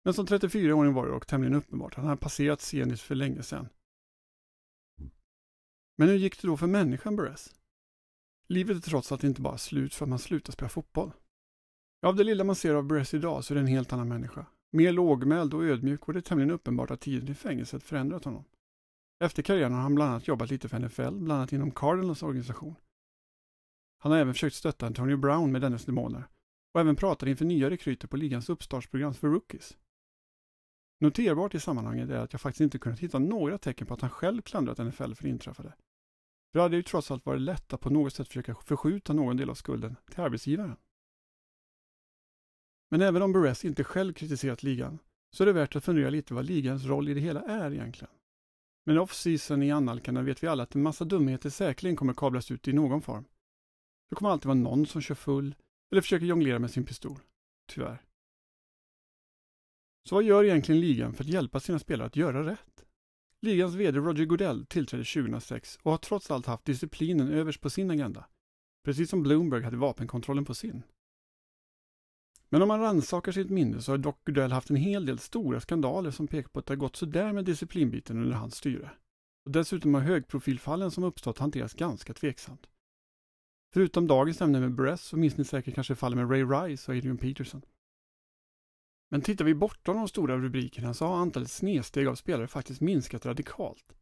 Men 0.05 0.15
som 0.15 0.27
34-åring 0.27 0.95
var 0.95 1.07
det 1.07 1.13
dock 1.13 1.27
tämligen 1.27 1.55
uppenbart 1.55 1.93
att 1.93 1.97
han 1.97 2.07
hade 2.09 2.21
passerat 2.21 2.61
Zenit 2.61 3.01
för 3.01 3.15
länge 3.15 3.43
sedan. 3.43 3.69
Men 5.99 6.09
hur 6.09 6.17
gick 6.17 6.43
det 6.43 6.49
då 6.49 6.57
för 6.57 6.67
människan 6.67 7.17
Burress? 7.17 7.55
Livet 8.49 8.77
är 8.77 8.81
trots 8.81 9.13
allt 9.13 9.25
inte 9.25 9.41
bara 9.41 9.59
slut 9.59 9.95
för 9.95 10.05
att 10.05 10.09
man 10.09 10.19
slutar 10.19 10.53
spela 10.53 10.69
fotboll. 10.69 11.13
Av 12.07 12.17
det 12.17 12.25
lilla 12.25 12.45
man 12.45 12.57
ser 12.57 12.75
av 12.75 12.85
Burress 12.85 13.15
idag 13.15 13.45
så 13.45 13.53
är 13.53 13.55
det 13.55 13.61
en 13.61 13.67
helt 13.67 13.93
annan 13.93 14.09
människa. 14.09 14.47
Mer 14.73 14.93
lågmäld 14.93 15.55
och 15.55 15.65
ödmjuk 15.65 16.09
och 16.09 16.13
det 16.13 16.19
är 16.19 16.23
tämligen 16.23 16.51
uppenbart 16.51 16.91
att 16.91 17.01
tiden 17.01 17.29
i 17.29 17.35
fängelset 17.35 17.83
förändrat 17.83 18.25
honom. 18.25 18.45
Efter 19.25 19.43
karriären 19.43 19.73
har 19.73 19.83
han 19.83 19.95
bland 19.95 20.11
annat 20.11 20.29
jobbat 20.29 20.51
lite 20.51 20.69
för 20.69 20.79
NFL, 20.79 21.03
bland 21.03 21.33
annat 21.33 21.53
inom 21.53 21.71
Cardinals 21.71 22.23
organisation. 22.23 22.75
Han 24.03 24.13
har 24.13 24.19
även 24.19 24.35
försökt 24.35 24.57
stötta 24.57 24.87
Antonio 24.87 25.17
Brown 25.17 25.53
med 25.53 25.61
dennes 25.61 25.85
demoner 25.85 26.29
och 26.75 26.81
även 26.81 26.97
pratat 26.97 27.29
inför 27.29 27.45
nya 27.45 27.71
rekryter 27.71 28.09
på 28.09 28.17
ligans 28.17 28.49
uppstartsprogram 28.49 29.15
för 29.15 29.29
rookies. 29.29 29.77
Noterbart 31.01 31.55
i 31.55 31.61
sammanhanget 31.61 32.11
är 32.11 32.19
att 32.19 32.33
jag 32.33 32.41
faktiskt 32.41 32.61
inte 32.61 32.79
kunnat 32.79 32.99
hitta 32.99 33.19
några 33.19 33.59
tecken 33.59 33.87
på 33.87 33.95
att 33.95 34.01
han 34.01 34.11
själv 34.11 34.43
klandrat 34.43 34.79
NFL 34.79 35.15
för 35.15 35.23
det 35.23 35.29
inträffade. 35.29 35.69
För 36.53 36.59
det 36.59 36.63
hade 36.63 36.77
ju 36.77 36.83
trots 36.83 37.11
allt 37.11 37.27
varit 37.27 37.41
lätt 37.41 37.73
att 37.73 37.81
på 37.81 37.91
något 37.91 38.15
sätt 38.15 38.29
försöka 38.29 38.55
förskjuta 38.55 39.13
någon 39.13 39.37
del 39.37 39.51
av 39.51 39.55
skulden 39.55 39.97
till 40.11 40.21
arbetsgivaren. 40.21 40.77
Men 42.91 43.01
även 43.01 43.23
om 43.23 43.33
Burress 43.33 43.65
inte 43.65 43.85
själv 43.85 44.13
kritiserat 44.13 44.63
ligan 44.63 44.99
så 45.37 45.45
är 45.45 45.47
det 45.47 45.53
värt 45.53 45.77
att 45.77 45.85
fundera 45.85 46.11
lite 46.11 46.35
vad 46.35 46.45
ligans 46.45 46.85
roll 46.85 47.09
i 47.09 47.15
det 47.15 47.21
hela 47.21 47.41
är 47.41 47.73
egentligen. 47.73 48.15
Men 48.87 48.99
off-season 48.99 49.63
i 49.63 49.71
annalkande 49.71 50.23
vet 50.23 50.43
vi 50.43 50.47
alla 50.47 50.63
att 50.63 50.75
en 50.75 50.83
massa 50.83 51.05
dumheter 51.05 51.51
säkerligen 51.51 51.97
kommer 51.97 52.15
kablas 52.15 52.51
ut 52.51 52.69
i 52.69 52.73
någon 52.73 53.03
form. 53.03 53.25
Det 54.11 54.17
kommer 54.17 54.31
alltid 54.31 54.47
vara 54.47 54.59
någon 54.59 54.87
som 54.87 55.01
kör 55.01 55.15
full 55.15 55.55
eller 55.91 56.03
försöker 56.03 56.27
jonglera 56.27 56.59
med 56.59 56.71
sin 56.71 56.85
pistol. 56.85 57.19
Tyvärr. 57.69 58.03
Så 60.09 60.15
vad 60.15 60.25
gör 60.25 60.45
egentligen 60.45 60.81
ligan 60.81 61.15
för 61.15 61.25
att 61.25 61.31
hjälpa 61.31 61.61
sina 61.61 61.79
spelare 61.79 62.07
att 62.07 62.17
göra 62.17 62.47
rätt? 62.47 62.85
Ligans 63.43 63.75
VD 63.75 63.99
Roger 63.99 64.25
Goodell 64.25 64.67
tillträdde 64.67 65.05
2006 65.05 65.79
och 65.83 65.91
har 65.91 65.99
trots 65.99 66.31
allt 66.31 66.47
haft 66.47 66.65
disciplinen 66.65 67.29
överst 67.29 67.61
på 67.61 67.71
sin 67.71 67.91
agenda. 67.91 68.27
Precis 68.85 69.11
som 69.11 69.23
Bloomberg 69.23 69.63
hade 69.63 69.77
vapenkontrollen 69.77 70.45
på 70.45 70.55
sin. 70.55 70.83
Men 72.49 72.63
om 72.63 72.69
man 72.69 72.81
rannsakar 72.81 73.33
sitt 73.33 73.51
minne 73.51 73.83
så 73.83 73.93
har 73.93 73.99
dock 73.99 74.25
Goodell 74.25 74.53
haft 74.53 74.71
en 74.71 74.77
hel 74.77 75.07
del 75.07 75.19
stora 75.19 75.61
skandaler 75.61 76.11
som 76.11 76.27
pekar 76.27 76.49
på 76.49 76.59
att 76.59 76.67
det 76.67 76.73
har 76.73 76.79
gått 76.79 76.97
sådär 76.97 77.33
med 77.33 77.45
disciplinbiten 77.45 78.19
under 78.23 78.37
hans 78.37 78.57
styre. 78.57 78.91
Och 79.45 79.51
dessutom 79.51 79.95
har 79.95 80.01
högprofilfallen 80.01 80.91
som 80.91 81.05
uppstått 81.05 81.39
hanterats 81.39 81.75
ganska 81.75 82.15
tveksamt. 82.15 82.67
Förutom 83.73 84.07
dagens 84.07 84.41
ämne 84.41 84.61
med 84.61 84.75
Bress 84.75 85.03
så 85.03 85.17
minns 85.17 85.37
ni 85.37 85.45
säkert 85.45 85.75
kanske 85.75 85.95
fallet 85.95 86.19
med 86.19 86.31
Ray 86.31 86.45
Rice 86.45 86.93
och 86.93 86.99
Adrian 86.99 87.19
Peterson. 87.19 87.63
Men 89.11 89.23
tittar 89.23 89.45
vi 89.45 89.55
bortom 89.55 89.97
de 89.97 90.09
stora 90.09 90.39
rubrikerna 90.39 90.95
så 90.95 91.07
har 91.07 91.17
antalet 91.17 91.51
snedsteg 91.51 92.07
av 92.07 92.15
spelare 92.15 92.47
faktiskt 92.47 92.81
minskat 92.81 93.27
radikalt. 93.27 93.97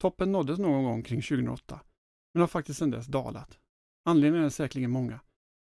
Toppen 0.00 0.32
nåddes 0.32 0.58
någon 0.58 0.84
gång 0.84 1.02
kring 1.02 1.22
2008, 1.22 1.80
men 2.34 2.40
har 2.40 2.48
faktiskt 2.48 2.78
sedan 2.78 2.90
dess 2.90 3.06
dalat. 3.06 3.58
Anledningarna 4.04 4.46
är 4.46 4.50
säkerligen 4.50 4.90
många. 4.90 5.20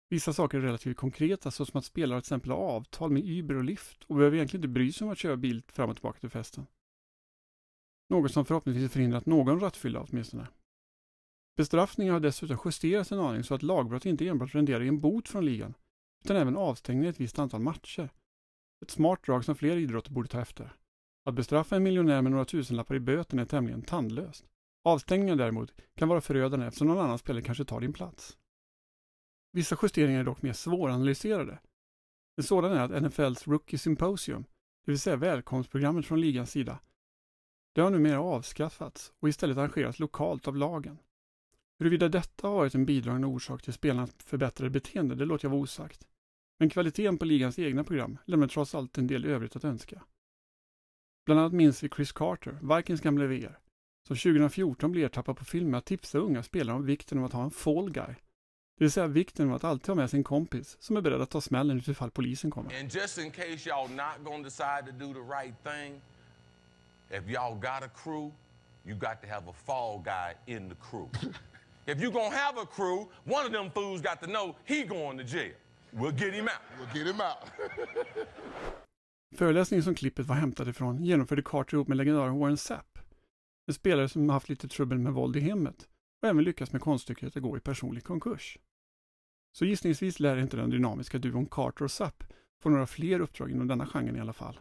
Vissa 0.10 0.34
saker 0.34 0.58
är 0.58 0.62
relativt 0.62 0.98
konkreta, 0.98 1.52
såsom 1.52 1.78
att 1.78 1.86
spelare 1.86 2.22
till 2.22 2.26
exempel 2.26 2.52
har 2.52 2.58
avtal 2.58 3.12
med 3.12 3.26
Uber 3.26 3.56
och 3.56 3.64
Lyft 3.64 4.04
och 4.04 4.16
behöver 4.16 4.38
egentligen 4.38 4.64
inte 4.64 4.74
bry 4.74 4.92
sig 4.92 5.06
om 5.06 5.12
att 5.12 5.18
köra 5.18 5.38
bil 5.38 5.64
fram 5.68 5.90
och 5.90 5.96
tillbaka 5.96 6.20
till 6.20 6.30
festen. 6.30 6.68
Något 8.10 8.32
som 8.32 8.46
förhoppningsvis 8.46 8.92
förhindrat 8.92 9.26
någon 9.26 9.60
rattfylla 9.60 10.02
åtminstone. 10.02 10.48
Bestraffningen 11.56 12.14
har 12.14 12.20
dessutom 12.20 12.58
justerats 12.66 13.12
en 13.12 13.20
aning 13.20 13.44
så 13.44 13.56
att 13.56 13.64
lagbrott 13.64 14.06
inte 14.06 14.28
enbart 14.28 14.56
renderar 14.56 14.82
i 14.82 14.88
en 14.88 15.00
bot 15.00 15.30
från 15.30 15.46
ligan, 15.46 15.74
utan 16.24 16.38
även 16.38 16.58
avstängning 16.58 17.06
i 17.06 17.08
ett 17.08 17.20
visst 17.20 17.40
antal 17.40 17.62
matcher. 17.62 18.10
Ett 18.82 18.92
smart 18.92 19.24
drag 19.24 19.46
som 19.46 19.56
fler 19.56 19.78
idrotter 19.78 20.12
borde 20.12 20.28
ta 20.28 20.42
efter. 20.42 20.76
Att 21.26 21.36
bestraffa 21.36 21.76
en 21.76 21.84
miljonär 21.84 22.22
med 22.22 22.32
några 22.32 22.46
tusenlappar 22.46 22.96
i 22.96 23.00
böten 23.00 23.40
är 23.40 23.46
tämligen 23.46 23.82
tandlöst. 23.82 24.46
Avstängningar 24.84 25.36
däremot 25.36 25.74
kan 25.96 26.10
vara 26.10 26.22
förödande 26.22 26.66
eftersom 26.66 26.88
någon 26.88 27.06
annan 27.06 27.18
spelare 27.18 27.44
kanske 27.44 27.66
tar 27.66 27.82
din 27.82 27.94
plats. 27.94 28.38
Vissa 29.52 29.78
justeringar 29.82 30.20
är 30.20 30.24
dock 30.24 30.42
mer 30.42 30.54
svåranalyserade. 30.54 31.60
En 32.38 32.44
sådan 32.44 32.72
är 32.72 32.80
att 32.80 33.04
NFLs 33.04 33.48
Rookie 33.48 33.80
Symposium, 33.80 34.44
det 34.86 34.92
vill 34.92 35.00
säga 35.00 35.16
välkomstprogrammet 35.16 36.06
från 36.06 36.22
ligans 36.22 36.52
sida, 36.52 36.80
det 37.74 37.82
har 37.82 37.90
numera 37.90 38.22
avskaffats 38.22 39.14
och 39.20 39.30
istället 39.30 39.58
arrangeras 39.58 40.00
lokalt 40.00 40.48
av 40.48 40.56
lagen. 40.56 40.98
Huruvida 41.82 42.10
detta 42.10 42.48
har 42.48 42.56
varit 42.56 42.76
en 42.76 42.86
bidragande 42.86 43.28
orsak 43.28 43.62
till 43.62 43.74
spelarnas 43.74 44.16
förbättrade 44.18 44.70
beteende, 44.70 45.16
det 45.16 45.26
låter 45.26 45.46
jag 45.46 45.50
vara 45.50 45.62
osagt. 45.62 46.08
Men 46.60 46.70
kvaliteten 46.70 47.18
på 47.18 47.26
ligans 47.26 47.60
egna 47.60 47.84
program 47.84 48.18
lämnar 48.26 48.48
trots 48.48 48.76
allt 48.76 48.98
en 48.98 49.08
del 49.08 49.26
övrigt 49.26 49.56
att 49.56 49.64
önska. 49.64 50.02
Bland 51.26 51.40
annat 51.40 51.54
minns 51.54 51.84
vi 51.84 51.90
Chris 51.90 52.12
Carter, 52.12 52.76
Vikings 52.76 53.02
gamle 53.02 53.28
VR, 53.28 53.60
som 54.08 54.16
2014 54.16 54.92
blev 54.92 55.06
ertappad 55.06 55.38
på 55.38 55.46
film 55.46 55.70
med 55.70 55.78
att 55.78 55.86
tipsa 55.86 56.18
unga 56.18 56.44
spelare 56.44 56.76
om 56.76 56.86
vikten 56.86 57.20
av 57.20 57.26
att 57.26 57.34
ha 57.34 57.44
en 57.44 57.52
fall 57.52 57.92
guy. 57.92 58.16
Det 58.78 58.84
vill 58.84 58.92
säga 58.92 59.08
vikten 59.08 59.50
av 59.50 59.56
att 59.56 59.64
alltid 59.64 59.88
ha 59.88 59.96
med 59.96 60.10
sin 60.10 60.24
kompis 60.24 60.78
som 60.80 60.98
är 60.98 61.02
beredd 61.02 61.22
att 61.22 61.30
ta 61.30 61.42
smällen 61.42 61.78
utifall 61.78 62.12
polisen 62.12 62.52
kommer. 62.52 62.80
And 62.80 62.96
just 62.96 63.18
in 63.18 63.32
case 63.32 63.70
y'all 63.70 63.90
not 63.90 64.26
gonna 64.26 64.44
decide 64.44 64.86
to 64.86 64.92
do 64.92 65.14
the 65.14 65.36
right 65.40 65.56
thing, 65.64 66.02
if 67.10 67.28
y'all 67.28 67.56
got 67.56 67.84
a 67.84 67.90
crew, 68.04 68.32
you 68.86 68.96
got 68.96 69.22
to 69.22 69.28
have 69.28 69.50
a 69.50 69.54
fall 69.66 70.00
guy 70.00 70.54
in 70.56 70.70
the 70.70 70.76
crew. 70.76 71.10
if 71.86 72.02
you 72.02 72.12
gonna 72.12 72.36
have 72.36 72.62
a 72.62 72.66
crew, 72.66 73.08
one 73.26 73.46
of 73.46 73.52
them 73.52 73.72
fools 73.72 74.02
got 74.02 74.22
to 74.22 74.28
know 74.28 74.56
he 74.66 74.84
going 74.84 75.18
to 75.18 75.24
jail. 75.24 75.54
We'll 75.94 76.18
get 76.20 76.34
him 76.34 76.48
out. 76.48 76.62
We'll 76.78 76.94
get 76.94 77.08
him 77.08 77.22
out. 77.22 77.52
Föreläsningen 79.36 79.84
som 79.84 79.96
klippet 79.96 80.26
var 80.26 80.36
hämtad 80.36 80.68
ifrån 80.68 81.04
genomförde 81.04 81.42
Carter 81.46 81.76
ihop 81.78 81.88
med 81.88 81.98
legendaren 81.98 82.40
Warren 82.40 82.58
Sapp. 82.58 83.00
En 83.68 83.74
spelare 83.74 84.10
som 84.10 84.30
haft 84.30 84.50
lite 84.50 84.68
trubbel 84.68 85.00
med 85.00 85.14
våld 85.14 85.36
i 85.36 85.40
hemmet 85.40 85.88
och 86.22 86.28
även 86.28 86.44
lyckats 86.44 86.72
med 86.72 86.82
konststycket 86.82 87.38
att 87.38 87.44
gå 87.44 87.58
i 87.58 87.60
personlig 87.60 88.04
konkurs. 88.04 88.58
Så 89.58 89.66
gissningsvis 89.66 90.20
lär 90.20 90.38
inte 90.38 90.58
den 90.58 90.70
dynamiska 90.70 91.18
duon 91.18 91.46
Carter 91.46 91.86
och 91.86 91.92
Sapp 91.92 92.24
få 92.62 92.70
några 92.70 92.88
fler 92.88 93.20
uppdrag 93.20 93.52
inom 93.52 93.68
denna 93.68 93.86
genren 93.86 94.16
i 94.16 94.20
alla 94.20 94.34
fall. 94.34 94.60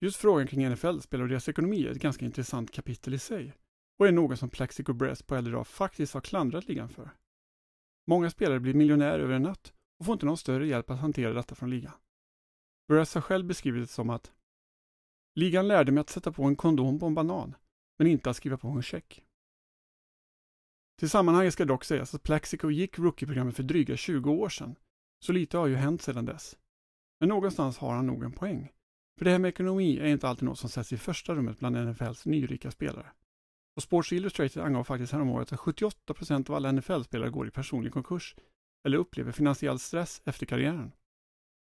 Just 0.00 0.16
frågan 0.16 0.46
kring 0.46 0.68
NFL-spel 0.68 1.22
och 1.22 1.28
deras 1.28 1.48
ekonomi 1.48 1.86
är 1.86 1.90
ett 1.90 1.98
ganska 1.98 2.24
intressant 2.24 2.72
kapitel 2.72 3.14
i 3.14 3.18
sig 3.18 3.54
och 4.00 4.08
är 4.08 4.12
något 4.12 4.38
som 4.38 4.48
Plexico 4.48 4.92
Breast 4.92 5.26
på 5.26 5.34
äldre 5.34 5.52
dag 5.52 5.66
faktiskt 5.66 6.14
har 6.14 6.20
klandrat 6.20 6.68
ligan 6.68 6.88
för. 6.88 7.10
Många 8.06 8.30
spelare 8.30 8.60
blir 8.60 8.74
miljonärer 8.74 9.20
över 9.20 9.34
en 9.34 9.42
natt 9.42 9.72
och 9.98 10.06
får 10.06 10.12
inte 10.12 10.26
någon 10.26 10.36
större 10.36 10.66
hjälp 10.66 10.90
att 10.90 10.98
hantera 10.98 11.32
detta 11.32 11.54
från 11.54 11.70
ligan. 11.70 11.92
Buress 12.88 13.14
har 13.14 13.20
själv 13.20 13.46
beskrivit 13.46 13.82
det 13.82 13.92
som 13.92 14.10
att 14.10 14.32
Ligan 15.34 15.68
lärde 15.68 15.92
mig 15.92 16.00
att 16.00 16.10
sätta 16.10 16.32
på 16.32 16.44
en 16.44 16.56
kondom 16.56 16.98
på 16.98 17.06
en 17.06 17.14
banan, 17.14 17.54
men 17.98 18.06
inte 18.06 18.30
att 18.30 18.36
skriva 18.36 18.56
på 18.56 18.68
en 18.68 18.82
check. 18.82 19.24
Till 20.98 21.10
sammanhanget 21.10 21.52
ska 21.52 21.64
dock 21.64 21.84
sägas 21.84 22.14
att 22.14 22.22
Plexico 22.22 22.70
gick 22.70 22.98
rookie-programmet 22.98 23.56
för 23.56 23.62
dryga 23.62 23.96
20 23.96 24.30
år 24.30 24.48
sedan, 24.48 24.74
så 25.24 25.32
lite 25.32 25.58
har 25.58 25.66
ju 25.66 25.76
hänt 25.76 26.02
sedan 26.02 26.24
dess. 26.24 26.58
Men 27.18 27.28
någonstans 27.28 27.78
har 27.78 27.94
han 27.94 28.06
nog 28.06 28.24
en 28.24 28.32
poäng. 28.32 28.72
För 29.18 29.24
det 29.24 29.30
här 29.30 29.38
med 29.38 29.48
ekonomi 29.48 29.98
är 29.98 30.06
inte 30.06 30.28
alltid 30.28 30.48
något 30.48 30.58
som 30.58 30.70
sätts 30.70 30.92
i 30.92 30.96
första 30.96 31.34
rummet 31.34 31.58
bland 31.58 31.76
NFLs 31.76 32.26
nyrika 32.26 32.70
spelare. 32.70 33.12
Och 33.80 33.84
Sports 33.84 34.12
Illustrated 34.12 34.62
angav 34.62 34.84
faktiskt 34.84 35.12
häromåret 35.12 35.52
att 35.52 35.60
78% 35.60 36.50
av 36.50 36.56
alla 36.56 36.72
NFL-spelare 36.72 37.30
går 37.30 37.46
i 37.46 37.50
personlig 37.50 37.92
konkurs 37.92 38.36
eller 38.86 38.98
upplever 38.98 39.32
finansiell 39.32 39.78
stress 39.78 40.22
efter 40.24 40.46
karriären. 40.46 40.92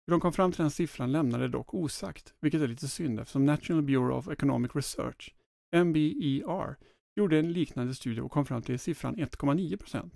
Hur 0.07 0.11
de 0.11 0.21
kom 0.21 0.33
fram 0.33 0.53
till 0.53 0.63
den 0.63 0.71
siffran 0.71 1.13
lämnade 1.13 1.49
dock 1.49 1.75
osagt, 1.75 2.35
vilket 2.41 2.61
är 2.61 2.69
lite 2.69 2.89
synd 2.89 3.21
eftersom 3.21 3.45
National 3.45 3.83
Bureau 3.83 4.19
of 4.19 4.29
Economic 4.29 4.71
Research, 4.75 5.35
NBER, 5.77 6.77
gjorde 7.17 7.39
en 7.39 7.53
liknande 7.53 7.95
studie 7.95 8.21
och 8.21 8.31
kom 8.31 8.47
fram 8.47 8.63
till 8.63 8.79
siffran 8.79 9.17
1,9% 9.17 10.11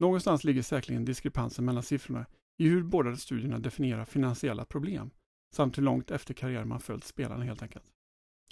Någonstans 0.00 0.44
ligger 0.44 0.62
säkerligen 0.62 1.04
diskrepansen 1.04 1.64
mellan 1.64 1.82
siffrorna 1.82 2.26
i 2.58 2.68
hur 2.68 2.82
båda 2.82 3.16
studierna 3.16 3.58
definierar 3.58 4.04
finansiella 4.04 4.64
problem 4.64 5.10
samt 5.54 5.78
hur 5.78 5.82
långt 5.82 6.10
efter 6.10 6.34
karriären 6.34 6.68
man 6.68 6.80
följt 6.80 7.04
spelarna 7.04 7.44
helt 7.44 7.62
enkelt. 7.62 7.92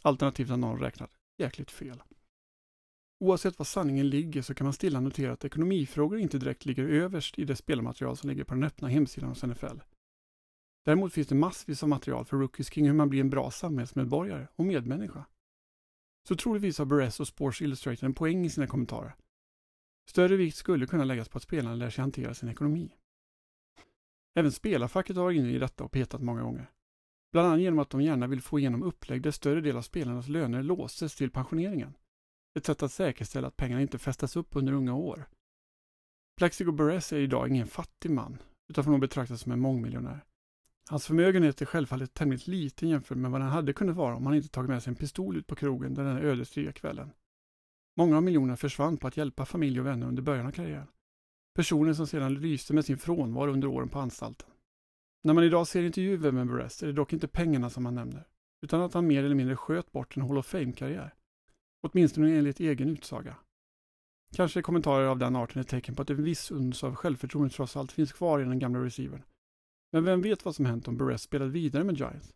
Alternativt 0.02 0.48
har 0.48 0.56
någon 0.56 0.80
räknat 0.80 1.10
jäkligt 1.38 1.70
fel. 1.70 2.02
Oavsett 3.22 3.58
var 3.58 3.64
sanningen 3.64 4.10
ligger 4.10 4.42
så 4.42 4.54
kan 4.54 4.64
man 4.64 4.72
stilla 4.72 5.00
notera 5.00 5.32
att 5.32 5.44
ekonomifrågor 5.44 6.18
inte 6.18 6.38
direkt 6.38 6.64
ligger 6.64 6.84
överst 6.84 7.38
i 7.38 7.44
det 7.44 7.56
spelmaterial 7.56 8.16
som 8.16 8.30
ligger 8.30 8.44
på 8.44 8.54
den 8.54 8.64
öppna 8.64 8.88
hemsidan 8.88 9.28
hos 9.28 9.42
NFL. 9.42 9.80
Däremot 10.84 11.12
finns 11.12 11.28
det 11.28 11.34
massvis 11.34 11.82
av 11.82 11.88
material 11.88 12.24
för 12.24 12.36
rookies 12.36 12.70
kring 12.70 12.86
hur 12.86 12.92
man 12.92 13.08
blir 13.08 13.20
en 13.20 13.30
bra 13.30 13.50
samhällsmedborgare 13.50 14.48
och 14.56 14.64
medmänniska. 14.64 15.26
Så 16.28 16.36
troligtvis 16.36 16.78
har 16.78 16.84
Buress 16.84 17.20
och 17.20 17.28
Sports 17.28 17.62
Illustrated 17.62 18.04
en 18.04 18.14
poäng 18.14 18.44
i 18.44 18.50
sina 18.50 18.66
kommentarer. 18.66 19.14
Större 20.10 20.36
vikt 20.36 20.56
skulle 20.56 20.86
kunna 20.86 21.04
läggas 21.04 21.28
på 21.28 21.36
att 21.36 21.42
spelarna 21.42 21.74
lär 21.74 21.90
sig 21.90 22.02
hantera 22.02 22.34
sin 22.34 22.48
ekonomi. 22.48 22.94
Även 24.34 24.52
spelarfacket 24.52 25.16
har 25.16 25.24
varit 25.24 25.38
inne 25.38 25.50
i 25.50 25.58
detta 25.58 25.84
och 25.84 25.92
petat 25.92 26.22
många 26.22 26.42
gånger. 26.42 26.70
Bland 27.32 27.48
annat 27.48 27.60
genom 27.60 27.78
att 27.78 27.90
de 27.90 28.02
gärna 28.02 28.26
vill 28.26 28.42
få 28.42 28.58
igenom 28.58 28.82
upplägg 28.82 29.22
där 29.22 29.30
större 29.30 29.60
del 29.60 29.76
av 29.76 29.82
spelarnas 29.82 30.28
löner 30.28 30.62
låses 30.62 31.16
till 31.16 31.30
pensioneringen. 31.30 31.94
Ett 32.54 32.66
sätt 32.66 32.82
att 32.82 32.92
säkerställa 32.92 33.48
att 33.48 33.56
pengarna 33.56 33.82
inte 33.82 33.98
fästas 33.98 34.36
upp 34.36 34.56
under 34.56 34.72
unga 34.72 34.94
år. 34.94 35.28
Plexigo 36.36 36.72
Buress 36.72 37.12
är 37.12 37.18
idag 37.18 37.48
ingen 37.48 37.66
fattig 37.66 38.10
man, 38.10 38.38
utan 38.68 38.84
får 38.84 38.90
nog 38.90 39.00
betraktas 39.00 39.40
som 39.40 39.52
en 39.52 39.60
mångmiljonär. 39.60 40.24
Hans 40.90 41.06
förmögenhet 41.06 41.62
är 41.62 41.66
självfallet 41.66 42.14
tämligen 42.14 42.52
liten 42.52 42.88
jämfört 42.88 43.18
med 43.18 43.30
vad 43.30 43.40
den 43.40 43.48
hade 43.48 43.72
kunnat 43.72 43.96
vara 43.96 44.16
om 44.16 44.26
han 44.26 44.34
inte 44.34 44.48
tagit 44.48 44.70
med 44.70 44.82
sig 44.82 44.90
en 44.90 44.96
pistol 44.96 45.36
ut 45.36 45.46
på 45.46 45.54
krogen 45.54 45.94
den 45.94 46.04
där 46.04 46.22
ödesdigra 46.22 46.72
kvällen. 46.72 47.12
Många 47.96 48.16
av 48.16 48.22
miljonerna 48.22 48.56
försvann 48.56 48.96
på 48.96 49.06
att 49.06 49.16
hjälpa 49.16 49.44
familj 49.44 49.80
och 49.80 49.86
vänner 49.86 50.06
under 50.06 50.22
början 50.22 50.46
av 50.46 50.50
karriären. 50.50 50.86
Personer 51.54 51.92
som 51.92 52.06
sedan 52.06 52.34
lyste 52.34 52.74
med 52.74 52.84
sin 52.84 52.98
frånvaro 52.98 53.52
under 53.52 53.68
åren 53.68 53.88
på 53.88 53.98
anstalten. 53.98 54.48
När 55.24 55.34
man 55.34 55.44
idag 55.44 55.66
ser 55.66 55.82
intervjuer 55.82 56.32
med 56.32 56.46
Burress 56.46 56.82
är 56.82 56.86
det 56.86 56.92
dock 56.92 57.12
inte 57.12 57.28
pengarna 57.28 57.70
som 57.70 57.84
han 57.84 57.94
nämner, 57.94 58.26
utan 58.62 58.80
att 58.80 58.94
han 58.94 59.06
mer 59.06 59.24
eller 59.24 59.34
mindre 59.34 59.56
sköt 59.56 59.92
bort 59.92 60.16
en 60.16 60.22
Hall 60.22 60.38
of 60.38 60.46
Fame-karriär. 60.46 61.14
Åtminstone 61.82 62.38
enligt 62.38 62.60
egen 62.60 62.88
utsaga. 62.88 63.36
Kanske 64.36 64.62
kommentarer 64.62 65.06
av 65.06 65.18
den 65.18 65.36
arten 65.36 65.60
är 65.60 65.64
tecken 65.64 65.94
på 65.94 66.02
att 66.02 66.10
en 66.10 66.24
viss 66.24 66.50
uns 66.50 66.84
av 66.84 66.94
självförtroende 66.94 67.54
trots 67.54 67.76
allt 67.76 67.92
finns 67.92 68.12
kvar 68.12 68.40
i 68.40 68.44
den 68.44 68.58
gamla 68.58 68.84
receivern 68.84 69.22
men 69.92 70.04
vem 70.04 70.22
vet 70.22 70.44
vad 70.44 70.54
som 70.54 70.66
hänt 70.66 70.88
om 70.88 70.96
Burress 70.96 71.22
spelat 71.22 71.50
vidare 71.50 71.84
med 71.84 71.98
Giants? 71.98 72.34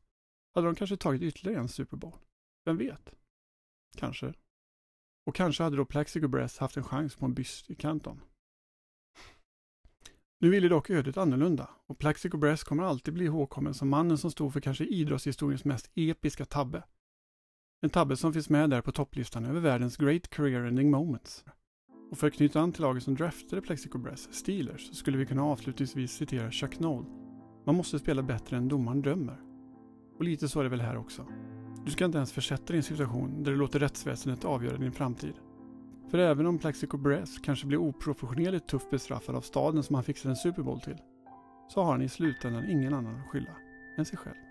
Hade 0.54 0.66
de 0.66 0.74
kanske 0.74 0.96
tagit 0.96 1.22
ytterligare 1.22 1.60
en 1.60 1.68
Super 1.68 1.96
Bowl? 1.96 2.16
Vem 2.64 2.76
vet? 2.76 3.14
Kanske. 3.96 4.34
Och 5.26 5.34
kanske 5.34 5.62
hade 5.62 5.76
då 5.76 5.84
Plaxico 5.84 6.28
Burress 6.28 6.58
haft 6.58 6.76
en 6.76 6.84
chans 6.84 7.16
på 7.16 7.24
en 7.24 7.34
byst 7.34 7.70
i 7.70 7.74
Canton. 7.74 8.20
Nu 10.38 10.50
ville 10.50 10.68
dock 10.68 10.90
ödet 10.90 11.16
annorlunda 11.16 11.70
och 11.86 11.98
Plaxico 11.98 12.38
Burress 12.38 12.64
kommer 12.64 12.82
alltid 12.82 13.14
bli 13.14 13.24
ihågkommen 13.24 13.74
som 13.74 13.88
mannen 13.88 14.18
som 14.18 14.30
stod 14.30 14.52
för 14.52 14.60
kanske 14.60 14.84
idrottshistoriens 14.84 15.64
mest 15.64 15.90
episka 15.94 16.44
tabbe. 16.44 16.82
En 17.82 17.90
tabbe 17.90 18.16
som 18.16 18.32
finns 18.32 18.50
med 18.50 18.70
där 18.70 18.80
på 18.80 18.92
topplistan 18.92 19.44
över 19.44 19.60
världens 19.60 19.96
Great 19.96 20.28
Career 20.28 20.64
Ending 20.64 20.90
Moments. 20.90 21.44
Och 22.10 22.18
för 22.18 22.26
att 22.26 22.34
knyta 22.34 22.60
an 22.60 22.72
till 22.72 22.82
laget 22.82 23.02
som 23.02 23.14
draftade 23.14 23.62
Plexico 23.62 23.98
Bress, 23.98 24.34
Steelers, 24.34 24.88
så 24.88 24.94
skulle 24.94 25.18
vi 25.18 25.26
kunna 25.26 25.44
avslutningsvis 25.44 26.12
citera 26.12 26.50
Chuck 26.50 26.78
Noll 26.78 27.06
man 27.66 27.74
måste 27.74 27.98
spela 27.98 28.22
bättre 28.22 28.56
än 28.56 28.68
domaren 28.68 29.02
dömer. 29.02 29.40
Och 30.18 30.24
lite 30.24 30.48
så 30.48 30.60
är 30.60 30.64
det 30.64 30.70
väl 30.70 30.80
här 30.80 30.96
också. 30.96 31.26
Du 31.84 31.90
ska 31.90 32.04
inte 32.04 32.18
ens 32.18 32.32
försätta 32.32 32.66
dig 32.66 32.74
i 32.74 32.76
en 32.76 32.82
situation 32.82 33.42
där 33.42 33.52
du 33.52 33.58
låter 33.58 33.78
rättsväsendet 33.78 34.44
avgöra 34.44 34.76
din 34.76 34.92
framtid. 34.92 35.34
För 36.10 36.18
även 36.18 36.46
om 36.46 36.58
Plexico 36.58 36.96
Brass 36.96 37.38
kanske 37.38 37.66
blir 37.66 37.78
oproportionerligt 37.78 38.68
tufft 38.68 38.90
bestraffad 38.90 39.36
av 39.36 39.40
staden 39.40 39.82
som 39.82 39.94
han 39.94 40.04
fixade 40.04 40.32
en 40.32 40.36
Super 40.36 40.62
Bowl 40.62 40.80
till, 40.80 40.96
så 41.68 41.82
har 41.82 41.92
han 41.92 42.02
i 42.02 42.08
slutändan 42.08 42.70
ingen 42.70 42.94
annan 42.94 43.20
att 43.20 43.28
skylla 43.28 43.56
än 43.96 44.04
sig 44.04 44.18
själv. 44.18 44.45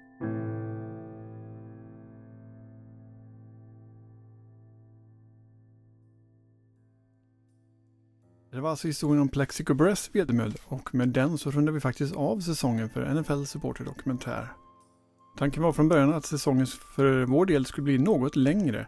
Var 8.66 8.70
alltså 8.70 8.88
historien 8.88 9.22
om 9.22 9.30
Plexico 9.30 9.74
Breath 9.74 10.02
vedermödor 10.12 10.60
och 10.66 10.96
med 10.96 11.10
den 11.10 11.38
så 11.38 11.52
rundar 11.52 11.74
vi 11.74 11.80
faktiskt 11.80 12.16
av 12.16 12.40
säsongen 12.40 12.90
för 12.90 13.14
NFL 13.14 13.44
Supporter 13.44 13.86
Dokumentär. 13.86 14.54
Tanken 15.38 15.64
var 15.64 15.74
från 15.74 15.88
början 15.88 16.14
att 16.14 16.26
säsongen 16.26 16.68
för 16.68 17.26
vår 17.26 17.46
del 17.46 17.66
skulle 17.66 17.84
bli 17.84 17.98
något 17.98 18.36
längre. 18.36 18.88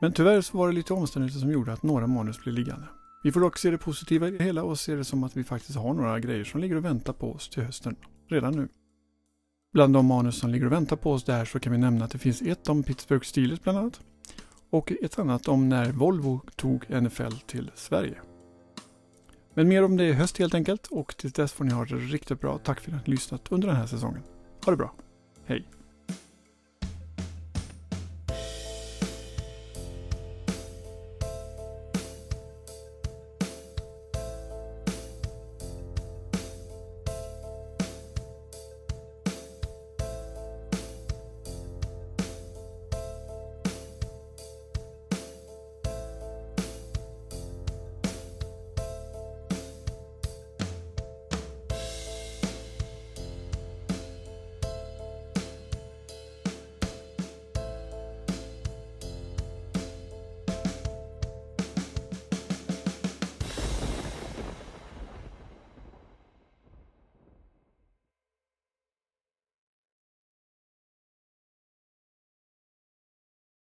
Men 0.00 0.12
tyvärr 0.12 0.40
så 0.40 0.58
var 0.58 0.68
det 0.68 0.74
lite 0.74 0.94
omständigheter 0.94 1.40
som 1.40 1.52
gjorde 1.52 1.72
att 1.72 1.82
några 1.82 2.06
manus 2.06 2.42
blev 2.44 2.54
liggande. 2.54 2.86
Vi 3.22 3.32
får 3.32 3.40
dock 3.40 3.58
se 3.58 3.70
det 3.70 3.78
positiva 3.78 4.28
i 4.28 4.30
det 4.30 4.44
hela 4.44 4.62
och 4.62 4.78
se 4.78 4.94
det 4.94 5.04
som 5.04 5.24
att 5.24 5.36
vi 5.36 5.44
faktiskt 5.44 5.78
har 5.78 5.94
några 5.94 6.20
grejer 6.20 6.44
som 6.44 6.60
ligger 6.60 6.76
och 6.76 6.84
väntar 6.84 7.12
på 7.12 7.32
oss 7.32 7.48
till 7.48 7.62
hösten, 7.62 7.96
redan 8.28 8.52
nu. 8.56 8.68
Bland 9.72 9.94
de 9.94 10.06
manus 10.06 10.38
som 10.38 10.50
ligger 10.50 10.66
och 10.66 10.72
väntar 10.72 10.96
på 10.96 11.12
oss 11.12 11.24
där 11.24 11.44
så 11.44 11.60
kan 11.60 11.72
vi 11.72 11.78
nämna 11.78 12.04
att 12.04 12.10
det 12.10 12.18
finns 12.18 12.42
ett 12.42 12.68
om 12.68 12.82
Pittsburgh 12.82 13.24
Steelers 13.24 13.60
bland 13.60 13.78
annat. 13.78 14.00
och 14.70 14.92
ett 15.02 15.18
annat 15.18 15.48
om 15.48 15.68
när 15.68 15.92
Volvo 15.92 16.40
tog 16.56 17.02
NFL 17.02 17.36
till 17.46 17.70
Sverige. 17.74 18.29
Men 19.54 19.68
mer 19.68 19.82
om 19.82 19.96
det 19.96 20.04
i 20.04 20.12
höst 20.12 20.38
helt 20.38 20.54
enkelt 20.54 20.86
och 20.86 21.16
tills 21.16 21.32
dess 21.32 21.52
får 21.52 21.64
ni 21.64 21.72
ha 21.72 21.84
det 21.84 21.94
riktigt 21.94 22.40
bra. 22.40 22.58
Tack 22.58 22.80
för 22.80 22.90
att 22.90 22.92
ni 22.92 22.98
har 22.98 23.10
lyssnat 23.10 23.52
under 23.52 23.68
den 23.68 23.76
här 23.76 23.86
säsongen. 23.86 24.22
Ha 24.64 24.70
det 24.70 24.76
bra. 24.76 24.94
Hej! 25.46 25.79